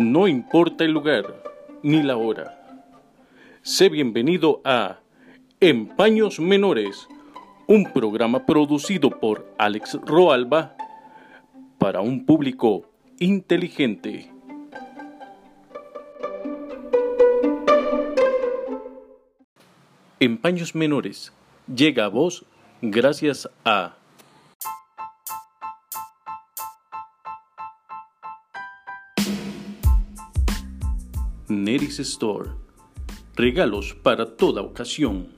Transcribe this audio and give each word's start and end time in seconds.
No 0.00 0.26
importa 0.26 0.84
el 0.84 0.92
lugar 0.92 1.26
ni 1.82 2.02
la 2.02 2.16
hora. 2.16 2.58
Sé 3.60 3.90
bienvenido 3.90 4.62
a 4.64 5.00
Empaños 5.60 6.40
Menores, 6.40 7.06
un 7.66 7.84
programa 7.92 8.46
producido 8.46 9.10
por 9.10 9.54
Alex 9.58 9.98
Roalba 10.06 10.74
para 11.76 12.00
un 12.00 12.24
público 12.24 12.90
inteligente. 13.18 14.32
Empaños 20.18 20.74
Menores 20.74 21.30
llega 21.66 22.06
a 22.06 22.08
vos 22.08 22.46
gracias 22.80 23.50
a 23.66 23.96
Store. 31.76 32.50
Regalos 33.36 33.94
para 33.94 34.36
toda 34.36 34.60
ocasión. 34.60 35.28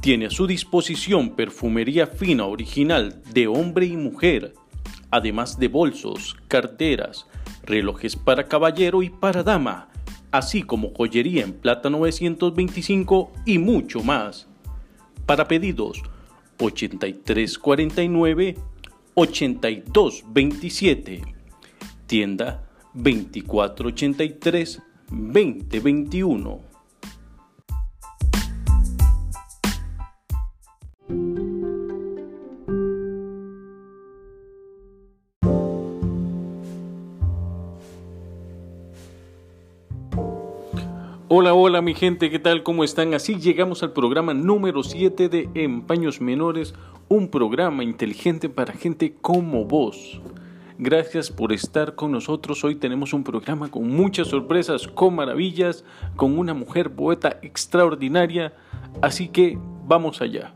Tiene 0.00 0.26
a 0.26 0.30
su 0.30 0.46
disposición 0.46 1.30
perfumería 1.30 2.06
fina 2.06 2.44
original 2.44 3.22
de 3.32 3.46
hombre 3.46 3.86
y 3.86 3.96
mujer, 3.96 4.52
además 5.10 5.58
de 5.58 5.68
bolsos, 5.68 6.36
carteras, 6.48 7.26
relojes 7.64 8.14
para 8.14 8.46
caballero 8.46 9.02
y 9.02 9.08
para 9.08 9.42
dama, 9.42 9.88
así 10.30 10.62
como 10.62 10.92
joyería 10.92 11.44
en 11.44 11.54
plata 11.54 11.88
925 11.88 13.32
y 13.46 13.56
mucho 13.56 14.02
más. 14.02 14.46
Para 15.24 15.48
pedidos 15.48 16.02
8349 16.58 18.56
8227. 19.14 21.22
Tienda 22.06 22.68
2483 22.92 24.82
2021. 25.14 26.74
Hola, 41.36 41.52
hola 41.52 41.82
mi 41.82 41.94
gente, 41.94 42.30
¿qué 42.30 42.38
tal? 42.38 42.62
¿Cómo 42.62 42.84
están? 42.84 43.12
Así 43.12 43.40
llegamos 43.40 43.82
al 43.82 43.92
programa 43.92 44.34
número 44.34 44.84
7 44.84 45.28
de 45.28 45.48
Empaños 45.54 46.20
Menores, 46.20 46.74
un 47.08 47.28
programa 47.28 47.82
inteligente 47.82 48.48
para 48.48 48.72
gente 48.72 49.14
como 49.20 49.64
vos. 49.64 50.20
Gracias 50.86 51.30
por 51.30 51.50
estar 51.54 51.94
con 51.94 52.12
nosotros. 52.12 52.62
Hoy 52.62 52.74
tenemos 52.74 53.14
un 53.14 53.24
programa 53.24 53.70
con 53.70 53.88
muchas 53.88 54.28
sorpresas, 54.28 54.86
con 54.86 55.14
maravillas, 55.14 55.82
con 56.14 56.38
una 56.38 56.52
mujer 56.52 56.90
poeta 56.90 57.38
extraordinaria. 57.40 58.52
Así 59.00 59.28
que 59.28 59.58
vamos 59.86 60.20
allá. 60.20 60.52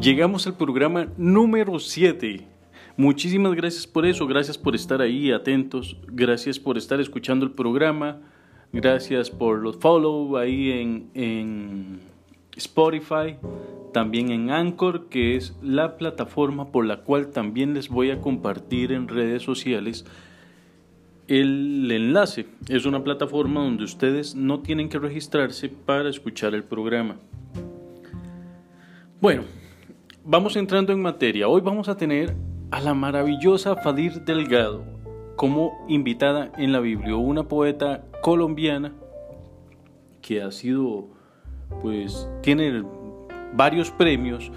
Llegamos 0.00 0.48
al 0.48 0.56
programa 0.56 1.06
número 1.16 1.78
7 1.78 2.55
Muchísimas 2.98 3.54
gracias 3.54 3.86
por 3.86 4.06
eso, 4.06 4.26
gracias 4.26 4.56
por 4.56 4.74
estar 4.74 5.02
ahí 5.02 5.30
atentos, 5.30 5.98
gracias 6.06 6.58
por 6.58 6.78
estar 6.78 6.98
escuchando 6.98 7.44
el 7.44 7.52
programa, 7.52 8.20
gracias 8.72 9.30
por 9.30 9.58
los 9.58 9.76
follow 9.76 10.38
ahí 10.38 10.70
en, 10.72 11.10
en 11.12 12.00
Spotify, 12.56 13.36
también 13.92 14.30
en 14.30 14.50
Anchor, 14.50 15.10
que 15.10 15.36
es 15.36 15.54
la 15.62 15.98
plataforma 15.98 16.72
por 16.72 16.86
la 16.86 17.02
cual 17.02 17.28
también 17.28 17.74
les 17.74 17.90
voy 17.90 18.10
a 18.10 18.22
compartir 18.22 18.92
en 18.92 19.08
redes 19.08 19.42
sociales 19.42 20.06
el 21.28 21.90
enlace. 21.90 22.46
Es 22.68 22.86
una 22.86 23.04
plataforma 23.04 23.60
donde 23.62 23.84
ustedes 23.84 24.34
no 24.34 24.60
tienen 24.60 24.88
que 24.88 24.98
registrarse 24.98 25.68
para 25.68 26.08
escuchar 26.08 26.54
el 26.54 26.64
programa. 26.64 27.16
Bueno, 29.20 29.42
vamos 30.24 30.56
entrando 30.56 30.92
en 30.92 31.02
materia. 31.02 31.48
Hoy 31.48 31.60
vamos 31.60 31.88
a 31.88 31.96
tener 31.96 32.34
a 32.70 32.80
la 32.80 32.94
maravillosa 32.94 33.76
Fadir 33.76 34.24
Delgado 34.24 34.84
como 35.36 35.72
invitada 35.88 36.50
en 36.56 36.72
la 36.72 36.80
Biblia, 36.80 37.16
una 37.16 37.44
poeta 37.44 38.04
colombiana 38.22 38.92
que 40.20 40.42
ha 40.42 40.50
sido, 40.50 41.08
pues, 41.82 42.28
tiene 42.42 42.82
varios 43.52 43.90
premios 43.90 44.50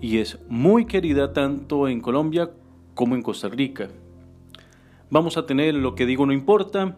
y 0.00 0.18
es 0.18 0.38
muy 0.48 0.86
querida 0.86 1.32
tanto 1.32 1.88
en 1.88 2.00
Colombia 2.00 2.50
como 2.94 3.14
en 3.14 3.22
Costa 3.22 3.48
Rica. 3.48 3.88
Vamos 5.10 5.36
a 5.36 5.46
tener 5.46 5.74
lo 5.74 5.94
que 5.94 6.06
digo 6.06 6.26
no 6.26 6.32
importa. 6.32 6.96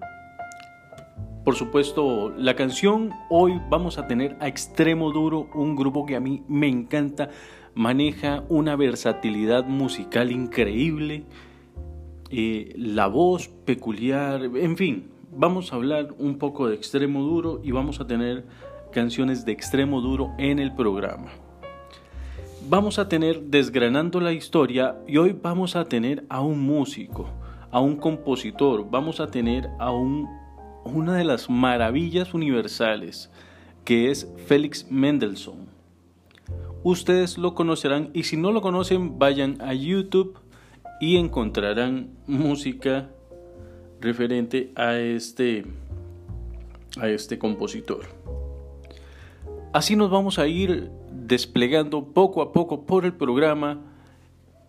Por 1.44 1.54
supuesto, 1.56 2.30
la 2.36 2.54
canción 2.54 3.10
hoy 3.28 3.60
vamos 3.68 3.98
a 3.98 4.06
tener 4.06 4.36
a 4.40 4.48
Extremo 4.48 5.10
Duro, 5.10 5.48
un 5.54 5.74
grupo 5.74 6.06
que 6.06 6.16
a 6.16 6.20
mí 6.20 6.42
me 6.48 6.68
encanta 6.68 7.30
maneja 7.75 8.44
una 8.48 8.76
versatilidad 8.76 9.64
musical 9.66 10.32
increíble, 10.32 11.25
eh, 12.31 12.72
la 12.76 13.06
voz 13.06 13.48
peculiar, 13.48 14.42
en 14.42 14.76
fin, 14.76 15.10
vamos 15.32 15.72
a 15.72 15.76
hablar 15.76 16.14
un 16.19 16.38
poco 16.38 16.69
de 16.69 16.75
extremo 16.75 17.22
duro 17.22 17.60
y 17.64 17.70
vamos 17.70 18.00
a 18.00 18.06
tener 18.06 18.44
canciones 18.92 19.44
de 19.44 19.53
extremo 19.53 20.00
duro 20.00 20.32
en 20.38 20.58
el 20.58 20.75
programa. 20.75 21.31
Vamos 22.69 22.98
a 22.98 23.08
tener 23.08 23.42
desgranando 23.42 24.20
la 24.20 24.32
historia 24.32 24.97
y 25.08 25.16
hoy 25.16 25.37
vamos 25.41 25.76
a 25.76 25.87
tener 25.87 26.25
a 26.28 26.41
un 26.41 26.60
músico, 26.60 27.28
a 27.70 27.81
un 27.81 27.97
compositor, 27.97 28.88
vamos 28.91 29.19
a 29.20 29.28
tener 29.28 29.70
a 29.78 29.91
un, 29.91 30.28
una 30.84 31.14
de 31.14 31.25
las 31.25 31.48
maravillas 31.48 32.34
universales 32.34 33.31
que 33.84 34.10
es 34.10 34.32
Félix 34.47 34.87
Mendelssohn 34.91 35.69
ustedes 36.82 37.38
lo 37.38 37.54
conocerán 37.54 38.10
y 38.14 38.24
si 38.24 38.36
no 38.36 38.52
lo 38.52 38.62
conocen 38.62 39.18
vayan 39.18 39.60
a 39.60 39.74
YouTube 39.74 40.38
y 41.00 41.16
encontrarán 41.16 42.10
música 42.26 43.10
referente 44.00 44.72
a 44.76 44.96
este 44.96 45.64
a 46.98 47.08
este 47.08 47.38
compositor. 47.38 48.06
Así 49.72 49.94
nos 49.94 50.10
vamos 50.10 50.38
a 50.38 50.48
ir 50.48 50.90
desplegando 51.12 52.04
poco 52.04 52.42
a 52.42 52.52
poco 52.52 52.86
por 52.86 53.04
el 53.04 53.12
programa 53.12 53.80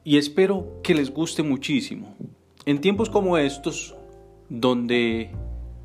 y 0.03 0.17
espero 0.17 0.79
que 0.83 0.93
les 0.93 1.11
guste 1.11 1.41
muchísimo. 1.41 2.15
En 2.65 2.81
tiempos 2.81 3.09
como 3.09 3.37
estos, 3.37 3.95
donde 4.49 5.31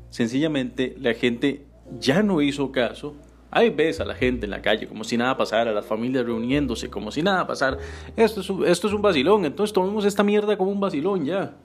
sencillamente 0.09 0.95
la 0.99 1.15
gente 1.15 1.65
ya 1.99 2.21
no 2.21 2.41
hizo 2.41 2.71
caso, 2.71 3.15
Ahí 3.49 3.69
ves 3.69 4.01
a 4.01 4.05
la 4.05 4.13
gente 4.13 4.45
en 4.45 4.51
la 4.51 4.61
calle 4.61 4.87
como 4.87 5.03
si 5.03 5.15
nada 5.15 5.37
pasara, 5.37 5.71
las 5.71 5.85
familias 5.85 6.25
reuniéndose 6.25 6.89
como 6.89 7.11
si 7.11 7.21
nada 7.21 7.47
pasara. 7.47 7.77
Esto 8.17 8.41
es, 8.41 8.83
un, 8.83 9.01
vacilón, 9.01 9.45
entonces 9.45 9.73
tomemos 9.73 10.03
esta 10.03 10.23
mierda 10.23 10.57
como 10.57 10.71
un 10.71 10.79
vacilón 10.79 11.25
ya. 11.25 11.55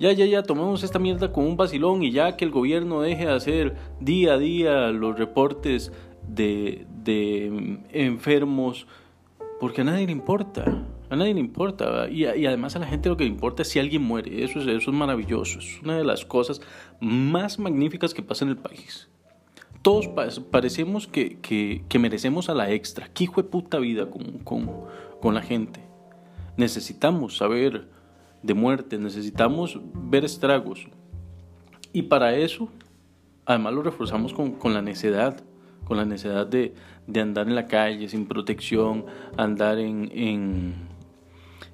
Ya, 0.00 0.12
ya, 0.12 0.26
ya, 0.26 0.42
tomemos 0.42 0.82
esta 0.82 0.98
mierda 0.98 1.32
como 1.32 1.48
un 1.48 1.56
vacilón 1.56 2.02
y 2.02 2.10
ya 2.12 2.36
que 2.36 2.44
el 2.44 2.50
gobierno 2.50 3.00
deje 3.00 3.26
de 3.26 3.32
hacer 3.32 3.76
día 4.00 4.34
a 4.34 4.38
día 4.38 4.88
los 4.88 5.18
reportes 5.18 5.92
de, 6.26 6.86
de 7.02 7.80
enfermos, 7.92 8.86
porque 9.60 9.80
a 9.80 9.84
nadie 9.84 10.06
le 10.06 10.12
importa, 10.12 10.84
a 11.10 11.16
nadie 11.16 11.34
le 11.34 11.40
importa. 11.40 12.08
Y, 12.08 12.26
y, 12.26 12.46
además 12.46 12.76
a 12.76 12.80
la 12.80 12.86
gente 12.86 13.08
lo 13.08 13.16
que 13.16 13.24
le 13.24 13.30
importa 13.30 13.62
es 13.62 13.68
si 13.68 13.78
alguien 13.80 14.02
muere, 14.02 14.44
eso 14.44 14.60
es, 14.60 14.66
eso 14.66 14.90
es 14.90 14.96
maravilloso, 14.96 15.58
es 15.58 15.80
una 15.82 15.96
de 15.96 16.04
las 16.04 16.24
cosas 16.24 16.60
más 17.00 17.58
magníficas 17.58 18.14
que 18.14 18.22
pasa 18.22 18.44
en 18.44 18.50
el 18.50 18.56
país 18.56 19.08
todos 19.82 20.08
parecemos 20.50 21.06
que, 21.06 21.38
que, 21.40 21.98
merecemos 21.98 22.48
a 22.48 22.54
la 22.54 22.70
extra. 22.70 23.08
¿Qué 23.08 23.24
hijo 23.24 23.42
de 23.42 23.48
puta 23.48 23.78
vida 23.78 24.10
con, 24.10 24.38
con, 24.38 24.70
con 25.20 25.34
la 25.34 25.42
gente? 25.42 25.80
Necesitamos 26.56 27.36
saber 27.36 27.88
de 28.42 28.54
muerte, 28.54 28.98
necesitamos 28.98 29.80
ver 29.94 30.24
estragos. 30.24 30.88
Y 31.92 32.02
para 32.02 32.34
eso, 32.34 32.68
además 33.46 33.74
lo 33.74 33.82
reforzamos 33.82 34.32
con, 34.32 34.52
con 34.52 34.74
la 34.74 34.82
necedad, 34.82 35.40
con 35.84 35.96
la 35.96 36.04
necesidad 36.04 36.46
de, 36.46 36.74
de, 37.06 37.20
andar 37.20 37.48
en 37.48 37.54
la 37.54 37.66
calle 37.66 38.08
sin 38.08 38.26
protección, 38.26 39.06
andar 39.36 39.78
en, 39.78 40.10
en, 40.12 40.74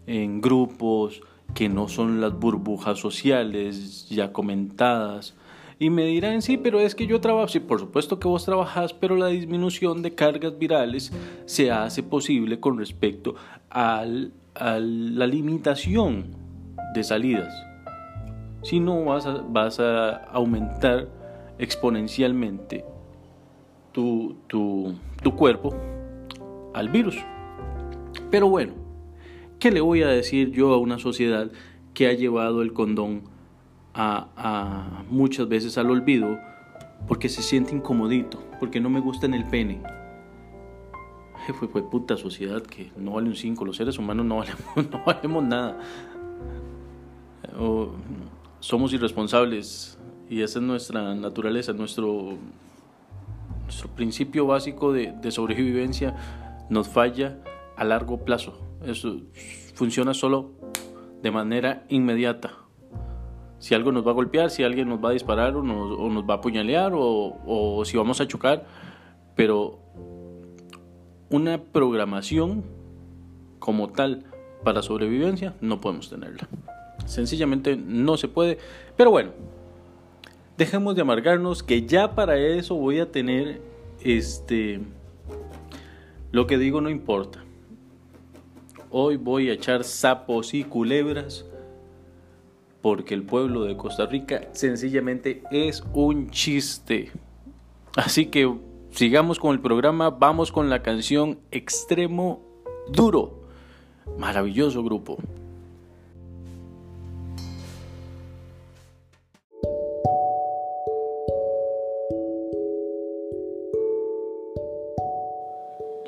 en 0.06 0.40
grupos 0.40 1.22
que 1.54 1.68
no 1.68 1.88
son 1.88 2.20
las 2.20 2.38
burbujas 2.38 2.98
sociales 2.98 4.08
ya 4.08 4.32
comentadas, 4.32 5.34
y 5.78 5.90
me 5.90 6.04
dirán, 6.04 6.42
sí, 6.42 6.56
pero 6.56 6.80
es 6.80 6.94
que 6.94 7.06
yo 7.06 7.20
trabajo, 7.20 7.48
sí, 7.48 7.60
por 7.60 7.80
supuesto 7.80 8.18
que 8.18 8.28
vos 8.28 8.44
trabajas, 8.44 8.92
pero 8.92 9.16
la 9.16 9.28
disminución 9.28 10.02
de 10.02 10.14
cargas 10.14 10.58
virales 10.58 11.12
se 11.46 11.70
hace 11.70 12.02
posible 12.02 12.60
con 12.60 12.78
respecto 12.78 13.34
a 13.70 14.04
la 14.04 15.26
limitación 15.26 16.36
de 16.94 17.04
salidas. 17.04 17.52
Si 18.62 18.80
no, 18.80 19.04
vas 19.04 19.80
a, 19.80 20.16
aumentar 20.32 21.08
exponencialmente 21.58 22.84
tu 23.92 24.36
cuerpo 25.36 25.74
al 26.72 26.88
virus. 26.88 27.16
Pero 28.30 28.48
bueno, 28.48 28.74
¿qué 29.58 29.70
le 29.70 29.80
voy 29.80 30.02
a 30.02 30.08
decir 30.08 30.50
yo 30.50 30.72
a 30.72 30.78
una 30.78 30.98
sociedad 30.98 31.50
que 31.94 32.08
ha 32.08 32.12
llevado 32.12 32.62
el 32.62 32.72
condón 32.72 33.22
a, 33.94 35.02
muchas 35.08 35.48
veces 35.48 35.78
al 35.78 35.90
olvido 35.90 36.38
porque 37.06 37.28
se 37.28 37.42
siente 37.42 37.74
incomodito, 37.74 38.42
porque 38.58 38.80
no 38.80 38.90
me 38.90 39.00
gusta 39.00 39.26
en 39.26 39.34
el 39.34 39.44
pene? 39.44 39.82
Fue, 41.72 41.82
puta 41.90 42.16
sociedad 42.16 42.62
que 42.62 42.90
no 42.96 43.12
vale 43.12 43.28
un 43.28 43.36
5, 43.36 43.64
los 43.64 43.76
seres 43.76 43.98
humanos 43.98 44.24
no 44.24 44.36
valemos, 44.38 44.90
no 44.90 45.04
valemos 45.04 45.44
nada. 45.44 45.78
Somos 48.60 48.92
irresponsables 48.94 49.98
y 50.30 50.40
esa 50.40 50.58
es 50.58 50.64
nuestra 50.64 51.14
naturaleza, 51.14 51.74
nuestro, 51.74 52.38
nuestro 53.64 53.88
principio 53.90 54.46
básico 54.46 54.92
de, 54.92 55.12
de 55.12 55.30
sobrevivencia 55.30 56.16
nos 56.70 56.88
falla 56.88 57.38
a 57.76 57.84
largo 57.84 58.24
plazo. 58.24 58.58
Eso 58.86 59.20
funciona 59.74 60.14
solo 60.14 60.52
de 61.22 61.30
manera 61.30 61.84
inmediata. 61.88 62.63
Si 63.64 63.74
algo 63.74 63.92
nos 63.92 64.06
va 64.06 64.10
a 64.10 64.12
golpear, 64.14 64.50
si 64.50 64.62
alguien 64.62 64.90
nos 64.90 65.02
va 65.02 65.08
a 65.08 65.12
disparar 65.12 65.56
o 65.56 65.62
nos, 65.62 65.98
o 65.98 66.10
nos 66.10 66.28
va 66.28 66.34
a 66.34 66.36
apuñalear 66.36 66.92
o, 66.94 67.38
o 67.46 67.82
si 67.86 67.96
vamos 67.96 68.20
a 68.20 68.28
chocar, 68.28 68.66
pero 69.34 69.78
una 71.30 71.56
programación 71.56 72.62
como 73.58 73.88
tal 73.88 74.26
para 74.64 74.82
sobrevivencia 74.82 75.54
no 75.62 75.80
podemos 75.80 76.10
tenerla. 76.10 76.46
Sencillamente 77.06 77.74
no 77.74 78.18
se 78.18 78.28
puede. 78.28 78.58
Pero 78.98 79.10
bueno, 79.10 79.30
dejemos 80.58 80.94
de 80.94 81.00
amargarnos 81.00 81.62
que 81.62 81.86
ya 81.86 82.14
para 82.14 82.36
eso 82.36 82.74
voy 82.74 82.98
a 82.98 83.10
tener 83.10 83.62
este 84.02 84.82
lo 86.32 86.46
que 86.46 86.58
digo 86.58 86.82
no 86.82 86.90
importa. 86.90 87.42
Hoy 88.90 89.16
voy 89.16 89.48
a 89.48 89.54
echar 89.54 89.84
sapos 89.84 90.52
y 90.52 90.64
culebras 90.64 91.46
porque 92.84 93.14
el 93.14 93.22
pueblo 93.22 93.64
de 93.64 93.78
Costa 93.78 94.04
Rica 94.04 94.50
sencillamente 94.52 95.42
es 95.50 95.82
un 95.94 96.28
chiste. 96.28 97.10
Así 97.96 98.26
que 98.26 98.58
sigamos 98.90 99.38
con 99.38 99.54
el 99.54 99.60
programa, 99.62 100.10
vamos 100.10 100.52
con 100.52 100.68
la 100.68 100.82
canción 100.82 101.38
Extremo 101.50 102.42
Duro. 102.92 103.40
Maravilloso 104.18 104.84
grupo. 104.84 105.16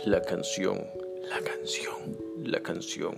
La 0.05 0.21
canción, 0.21 0.85
la 1.31 1.41
canción, 1.41 2.19
la 2.45 2.61
canción. 2.61 3.15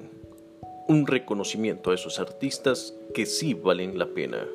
Un 0.87 1.09
reconocimiento 1.09 1.91
a 1.91 1.97
esos 1.97 2.21
artistas 2.21 2.95
que 3.13 3.27
sí 3.27 3.55
valen 3.55 3.99
la 3.99 4.13
pena. 4.13 4.49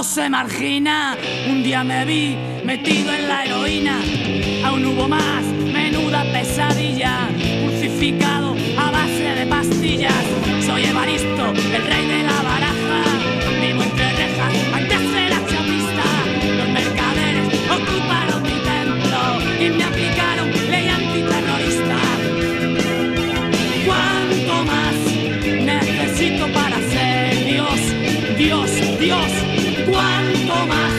mundo 0.00 0.14
se 0.14 0.30
margina. 0.30 1.16
Un 1.48 1.62
día 1.62 1.84
me 1.84 2.04
vi 2.04 2.36
metido 2.64 3.12
en 3.12 3.28
la 3.28 3.44
heroína, 3.44 4.00
aún 4.64 4.84
hubo 4.86 5.08
más, 5.08 5.44
menuda 5.44 6.24
pesadilla, 6.32 7.28
crucificado 7.62 8.56
a 8.78 8.90
base 8.90 9.34
de 9.38 9.46
pastillas. 9.46 10.24
Soy 10.64 10.84
Evaristo, 10.84 11.52
el 11.76 11.82
rey 11.86 12.06
de 12.06 12.22
la 12.22 12.42
baraja, 12.42 13.00
vivo 13.60 13.82
entre 13.82 14.12
rejas, 14.20 14.54
antes 14.74 15.00
era 15.26 15.38
chapista. 15.50 16.06
Los 16.58 16.68
mercaderes 16.68 17.46
ocuparon 17.78 18.42
mi 18.42 18.56
templo 18.72 19.22
y 19.64 19.70
me 19.70 19.84
aplicaron 19.84 20.50
ley 20.70 20.88
antiterrorista. 20.88 21.98
¿Cuánto 23.86 24.64
más 24.64 24.96
necesito 25.72 26.46
para 26.52 26.76
ser 26.90 27.44
Dios? 27.44 27.80
Dios, 28.38 28.70
Dios 28.98 29.39
cuanto 30.00 30.54
más 30.66 30.94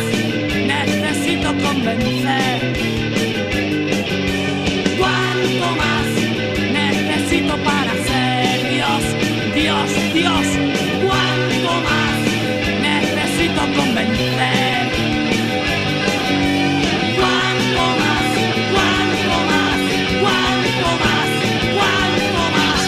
necesito 0.74 1.50
convencer. 1.66 2.60
Cuanto 5.00 5.68
más 5.82 6.10
necesito 6.80 7.54
para 7.64 7.94
ser 8.08 8.70
Dios, 8.76 9.04
Dios, 9.56 9.90
Dios. 10.14 10.48
Cuanto 11.06 11.72
más 11.88 12.20
necesito 12.88 13.62
convencer. 13.78 14.84
Cuanto 17.20 17.84
más, 18.02 18.28
cuanto 18.74 19.36
más, 19.52 19.82
cuanto 20.24 20.90
más, 21.04 21.30
cuanto 21.76 22.42
más. 22.58 22.82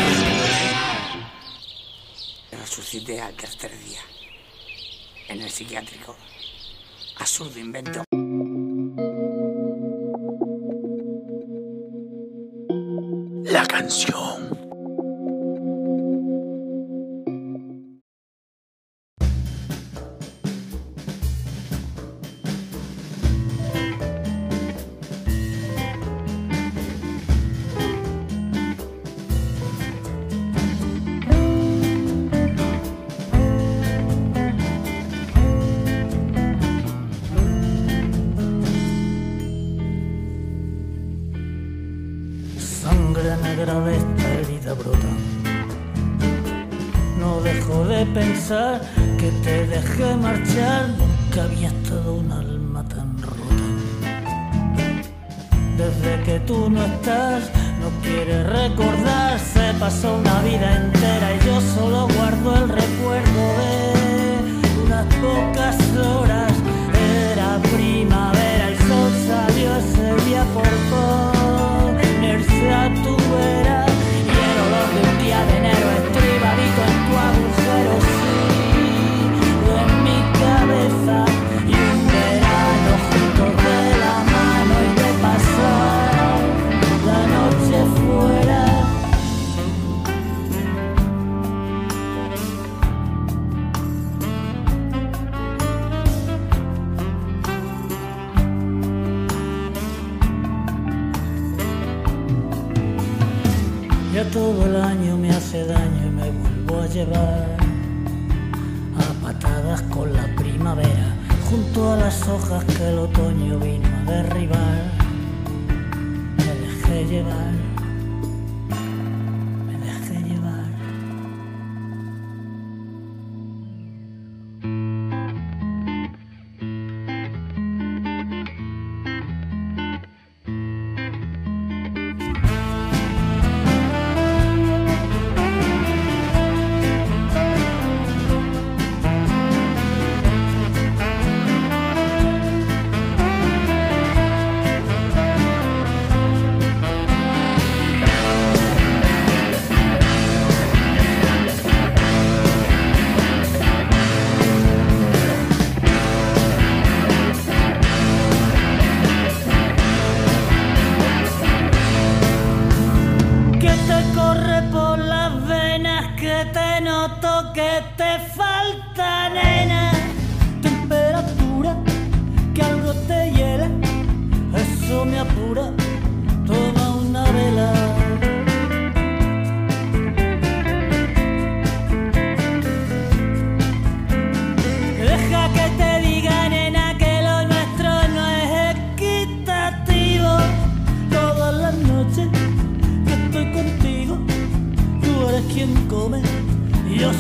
Resucité 2.62 3.16
al 3.22 3.34
tercer 3.34 3.72
día 3.80 4.13
el 5.44 5.52
psiquiátrico. 5.52 6.16
Absurdo 7.18 7.60
invento. 7.60 8.13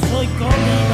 soy 0.09 0.27
comida. 0.39 0.92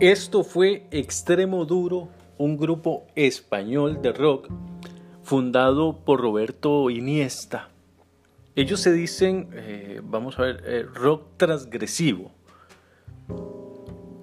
Esto 0.00 0.44
fue 0.44 0.86
Extremo 0.90 1.64
Duro, 1.64 2.10
un 2.36 2.58
grupo 2.58 3.06
español 3.14 4.02
de 4.02 4.12
rock 4.12 4.50
fundado 5.22 6.04
por 6.04 6.20
Roberto 6.20 6.90
Iniesta. 6.90 7.70
Ellos 8.56 8.80
se 8.80 8.92
dicen, 8.92 9.48
eh, 9.54 10.02
vamos 10.04 10.38
a 10.38 10.42
ver, 10.42 10.62
eh, 10.66 10.82
rock 10.82 11.38
transgresivo. 11.38 12.30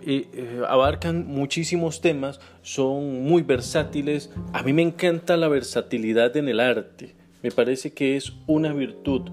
Eh, 0.04 0.62
abarcan 0.70 1.26
muchísimos 1.26 2.02
temas, 2.02 2.40
son 2.62 3.24
muy 3.24 3.42
versátiles. 3.42 4.30
A 4.54 4.62
mí 4.62 4.74
me 4.74 4.84
encanta 4.84 5.38
la 5.38 5.48
versatilidad 5.48 6.38
en 6.38 6.50
el 6.50 6.60
arte. 6.60 7.16
Me 7.42 7.50
parece 7.50 7.94
que 7.94 8.16
es 8.16 8.32
una 8.46 8.74
virtud. 8.74 9.32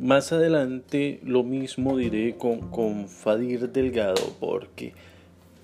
Más 0.00 0.30
adelante 0.30 1.20
lo 1.24 1.42
mismo 1.42 1.96
diré 1.96 2.36
con, 2.36 2.70
con 2.70 3.08
Fadir 3.08 3.72
Delgado 3.72 4.22
porque 4.38 4.92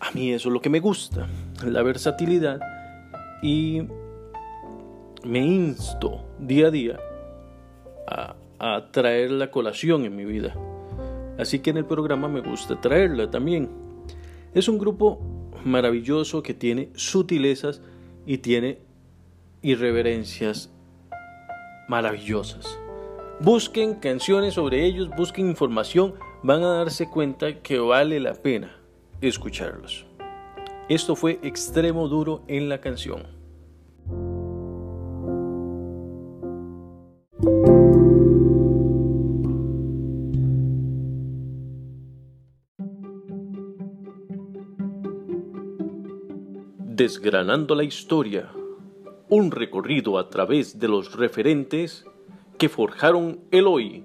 a 0.01 0.11
mí 0.11 0.33
eso 0.33 0.49
es 0.49 0.53
lo 0.53 0.61
que 0.61 0.71
me 0.71 0.81
gusta, 0.81 1.29
la 1.65 1.83
versatilidad 1.83 2.59
y 3.43 3.83
me 5.23 5.39
insto 5.39 6.25
día 6.41 6.67
a 6.67 6.71
día 6.73 6.99
a, 8.09 8.35
a 8.59 8.91
traer 8.91 9.31
la 9.31 9.53
colación 9.53 10.05
en 10.05 10.17
mi 10.17 10.25
vida. 10.25 10.53
Así 11.39 11.61
que 11.61 11.71
en 11.71 11.77
el 11.77 11.85
programa 11.85 12.27
me 12.27 12.41
gusta 12.41 12.81
traerla 12.81 13.31
también. 13.31 13.71
Es 14.53 14.67
un 14.69 14.79
grupo 14.79 15.21
maravilloso 15.65 16.43
que 16.43 16.55
tiene 16.55 16.91
sutilezas 16.97 17.81
y 18.27 18.39
tiene 18.39 18.79
irreverencias 19.63 20.71
maravillosas. 21.89 22.81
Busquen 23.45 23.97
canciones 23.97 24.55
sobre 24.55 24.87
ellos, 24.87 25.11
busquen 25.19 25.51
información, 25.51 26.15
van 26.43 26.63
a 26.63 26.79
darse 26.79 27.11
cuenta 27.11 27.61
que 27.61 27.79
vale 27.79 28.19
la 28.19 28.33
pena 28.33 28.81
escucharlos. 29.21 30.07
Esto 30.89 31.15
fue 31.15 31.41
extremo 31.43 32.09
duro 32.09 32.43
en 32.49 32.71
la 32.71 32.81
canción. 32.81 33.27
Desgranando 46.79 47.75
la 47.75 47.85
historia, 47.85 48.51
un 49.29 49.51
recorrido 49.51 50.19
a 50.19 50.31
través 50.31 50.79
de 50.79 50.89
los 50.89 51.15
referentes 51.15 52.07
que 52.59 52.69
forjaron 52.69 53.41
el 53.51 53.67
hoy. 53.67 54.05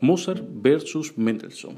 Mozart 0.00 0.42
versus 0.50 1.16
Mendelssohn. 1.16 1.76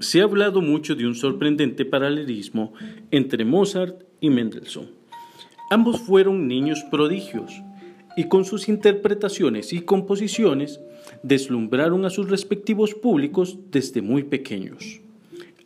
Se 0.00 0.20
ha 0.20 0.24
hablado 0.24 0.60
mucho 0.60 0.96
de 0.96 1.06
un 1.06 1.14
sorprendente 1.14 1.84
paralelismo 1.84 2.72
entre 3.10 3.44
Mozart 3.44 4.02
y 4.20 4.30
Mendelssohn. 4.30 4.90
Ambos 5.70 6.00
fueron 6.00 6.48
niños 6.48 6.82
prodigios 6.90 7.52
y 8.16 8.24
con 8.24 8.44
sus 8.44 8.68
interpretaciones 8.68 9.72
y 9.72 9.82
composiciones 9.82 10.80
deslumbraron 11.22 12.04
a 12.04 12.10
sus 12.10 12.28
respectivos 12.28 12.94
públicos 12.94 13.58
desde 13.70 14.02
muy 14.02 14.24
pequeños. 14.24 15.00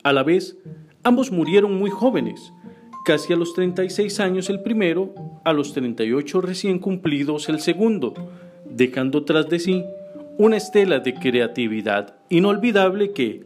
A 0.02 0.12
la 0.12 0.24
vez, 0.24 0.58
ambos 1.04 1.30
murieron 1.30 1.78
muy 1.78 1.90
jóvenes, 1.90 2.52
casi 3.04 3.32
a 3.32 3.36
los 3.36 3.54
36 3.54 4.18
años 4.18 4.50
el 4.50 4.60
primero, 4.60 5.14
a 5.44 5.52
los 5.52 5.72
38 5.72 6.40
recién 6.40 6.80
cumplidos 6.80 7.48
el 7.48 7.60
segundo, 7.60 8.14
dejando 8.68 9.24
tras 9.24 9.48
de 9.48 9.60
sí 9.60 9.84
una 10.38 10.56
estela 10.56 10.98
de 10.98 11.14
creatividad 11.14 12.16
inolvidable 12.30 13.12
que, 13.12 13.44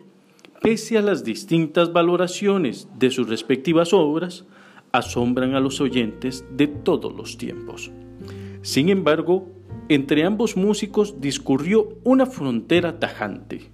pese 0.63 0.97
a 0.97 1.03
las 1.03 1.25
distintas 1.25 1.93
valoraciones 1.93 2.89
de 2.99 3.11
sus 3.11 3.29
respectivas 3.29 3.93
obras, 3.93 4.47
asombran 4.93 5.55
a 5.55 5.61
los 5.61 5.83
oyentes 5.83 6.43
de 6.57 6.69
todos 6.69 7.15
los 7.15 7.37
tiempos. 7.37 7.91
Sin 8.63 8.89
embargo, 8.89 9.51
entre 9.91 10.25
ambos 10.25 10.57
músicos 10.57 11.21
discurrió 11.21 11.99
una 12.03 12.25
frontera 12.25 12.99
tajante. 12.99 13.71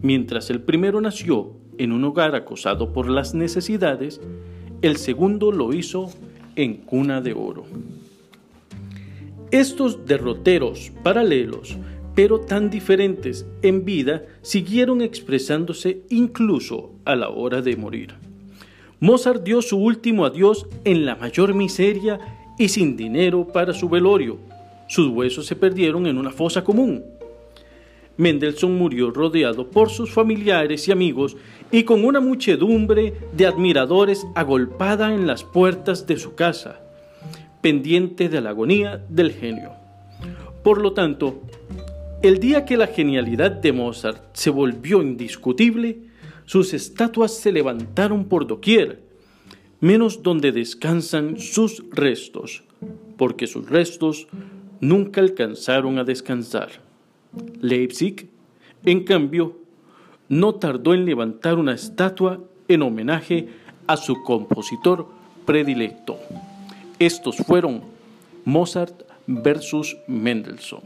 Mientras 0.00 0.48
el 0.48 0.62
primero 0.62 1.00
nació 1.00 1.52
en 1.78 1.92
un 1.92 2.04
hogar 2.04 2.34
acosado 2.34 2.92
por 2.92 3.08
las 3.08 3.34
necesidades, 3.34 4.20
el 4.82 4.96
segundo 4.96 5.52
lo 5.52 5.72
hizo 5.72 6.10
en 6.56 6.74
cuna 6.74 7.20
de 7.20 7.32
oro. 7.32 7.64
Estos 9.50 10.04
derroteros 10.04 10.92
paralelos, 11.02 11.76
pero 12.14 12.40
tan 12.40 12.68
diferentes 12.68 13.46
en 13.62 13.84
vida, 13.84 14.24
siguieron 14.42 15.00
expresándose 15.00 16.02
incluso 16.10 16.90
a 17.04 17.16
la 17.16 17.30
hora 17.30 17.62
de 17.62 17.76
morir. 17.76 18.14
Mozart 19.00 19.44
dio 19.44 19.62
su 19.62 19.78
último 19.78 20.26
adiós 20.26 20.66
en 20.84 21.06
la 21.06 21.14
mayor 21.14 21.54
miseria 21.54 22.18
y 22.58 22.68
sin 22.68 22.96
dinero 22.96 23.46
para 23.46 23.72
su 23.72 23.88
velorio. 23.88 24.38
Sus 24.88 25.08
huesos 25.08 25.46
se 25.46 25.54
perdieron 25.54 26.06
en 26.06 26.18
una 26.18 26.30
fosa 26.30 26.64
común. 26.64 27.04
Mendelssohn 28.18 28.76
murió 28.76 29.10
rodeado 29.12 29.70
por 29.70 29.90
sus 29.90 30.10
familiares 30.10 30.88
y 30.88 30.92
amigos 30.92 31.36
y 31.70 31.84
con 31.84 32.04
una 32.04 32.20
muchedumbre 32.20 33.14
de 33.32 33.46
admiradores 33.46 34.26
agolpada 34.34 35.14
en 35.14 35.26
las 35.26 35.44
puertas 35.44 36.06
de 36.06 36.18
su 36.18 36.34
casa, 36.34 36.80
pendiente 37.62 38.28
de 38.28 38.40
la 38.40 38.50
agonía 38.50 39.04
del 39.08 39.32
genio. 39.32 39.70
Por 40.64 40.82
lo 40.82 40.92
tanto, 40.92 41.42
el 42.20 42.40
día 42.40 42.64
que 42.64 42.76
la 42.76 42.88
genialidad 42.88 43.52
de 43.52 43.72
Mozart 43.72 44.24
se 44.32 44.50
volvió 44.50 45.00
indiscutible, 45.00 45.98
sus 46.44 46.74
estatuas 46.74 47.32
se 47.32 47.52
levantaron 47.52 48.24
por 48.24 48.48
doquier, 48.48 49.00
menos 49.80 50.24
donde 50.24 50.50
descansan 50.50 51.38
sus 51.38 51.84
restos, 51.92 52.64
porque 53.16 53.46
sus 53.46 53.70
restos 53.70 54.26
nunca 54.80 55.20
alcanzaron 55.20 55.98
a 55.98 56.04
descansar. 56.04 56.87
Leipzig, 57.60 58.28
en 58.84 59.04
cambio, 59.04 59.56
no 60.28 60.54
tardó 60.54 60.94
en 60.94 61.04
levantar 61.04 61.58
una 61.58 61.74
estatua 61.74 62.40
en 62.68 62.82
homenaje 62.82 63.48
a 63.86 63.96
su 63.96 64.22
compositor 64.22 65.08
predilecto. 65.46 66.18
Estos 66.98 67.36
fueron 67.38 67.82
Mozart 68.44 69.02
versus 69.26 69.96
Mendelssohn. 70.06 70.82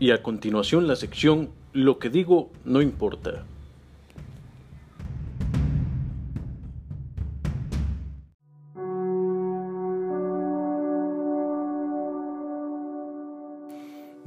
Y 0.00 0.12
a 0.12 0.22
continuación 0.22 0.86
la 0.86 0.94
sección 0.94 1.50
Lo 1.72 1.98
que 1.98 2.08
digo 2.08 2.50
no 2.64 2.80
importa. 2.80 3.44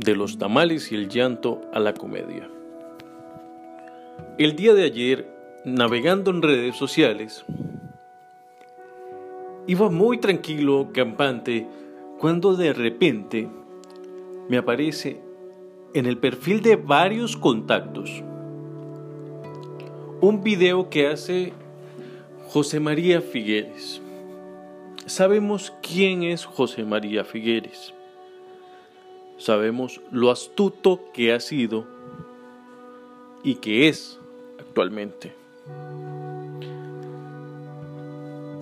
De 0.04 0.16
los 0.16 0.38
tamales 0.38 0.92
y 0.92 0.96
el 0.96 1.10
llanto 1.10 1.62
a 1.74 1.80
la 1.80 1.94
comedia. 1.94 2.50
El 4.38 4.56
día 4.56 4.74
de 4.74 4.84
ayer, 4.84 5.28
navegando 5.64 6.32
en 6.32 6.42
redes 6.42 6.76
sociales, 6.76 7.46
iba 9.68 9.90
muy 9.90 10.18
tranquilo, 10.18 10.90
campante, 10.92 11.68
cuando 12.20 12.56
de 12.56 12.74
repente 12.74 13.48
me 14.50 14.58
aparece 14.58 15.22
en 15.94 16.08
el 16.08 16.18
perfil 16.18 16.62
de 16.62 16.78
varios 16.78 17.38
contactos 17.38 18.24
un 20.22 20.44
video 20.44 20.90
que 20.90 21.08
hace 21.08 21.54
José 22.48 22.80
María 22.80 23.22
Figueres. 23.22 24.02
Sabemos 25.06 25.74
quién 25.82 26.24
es 26.24 26.46
José 26.46 26.86
María 26.86 27.24
Figueres 27.24 27.94
sabemos 29.41 30.01
lo 30.12 30.30
astuto 30.30 30.99
que 31.13 31.34
ha 31.34 31.39
sido 31.39 31.86
y 33.43 33.56
que 33.56 33.88
es 33.88 34.19
actualmente. 34.60 35.34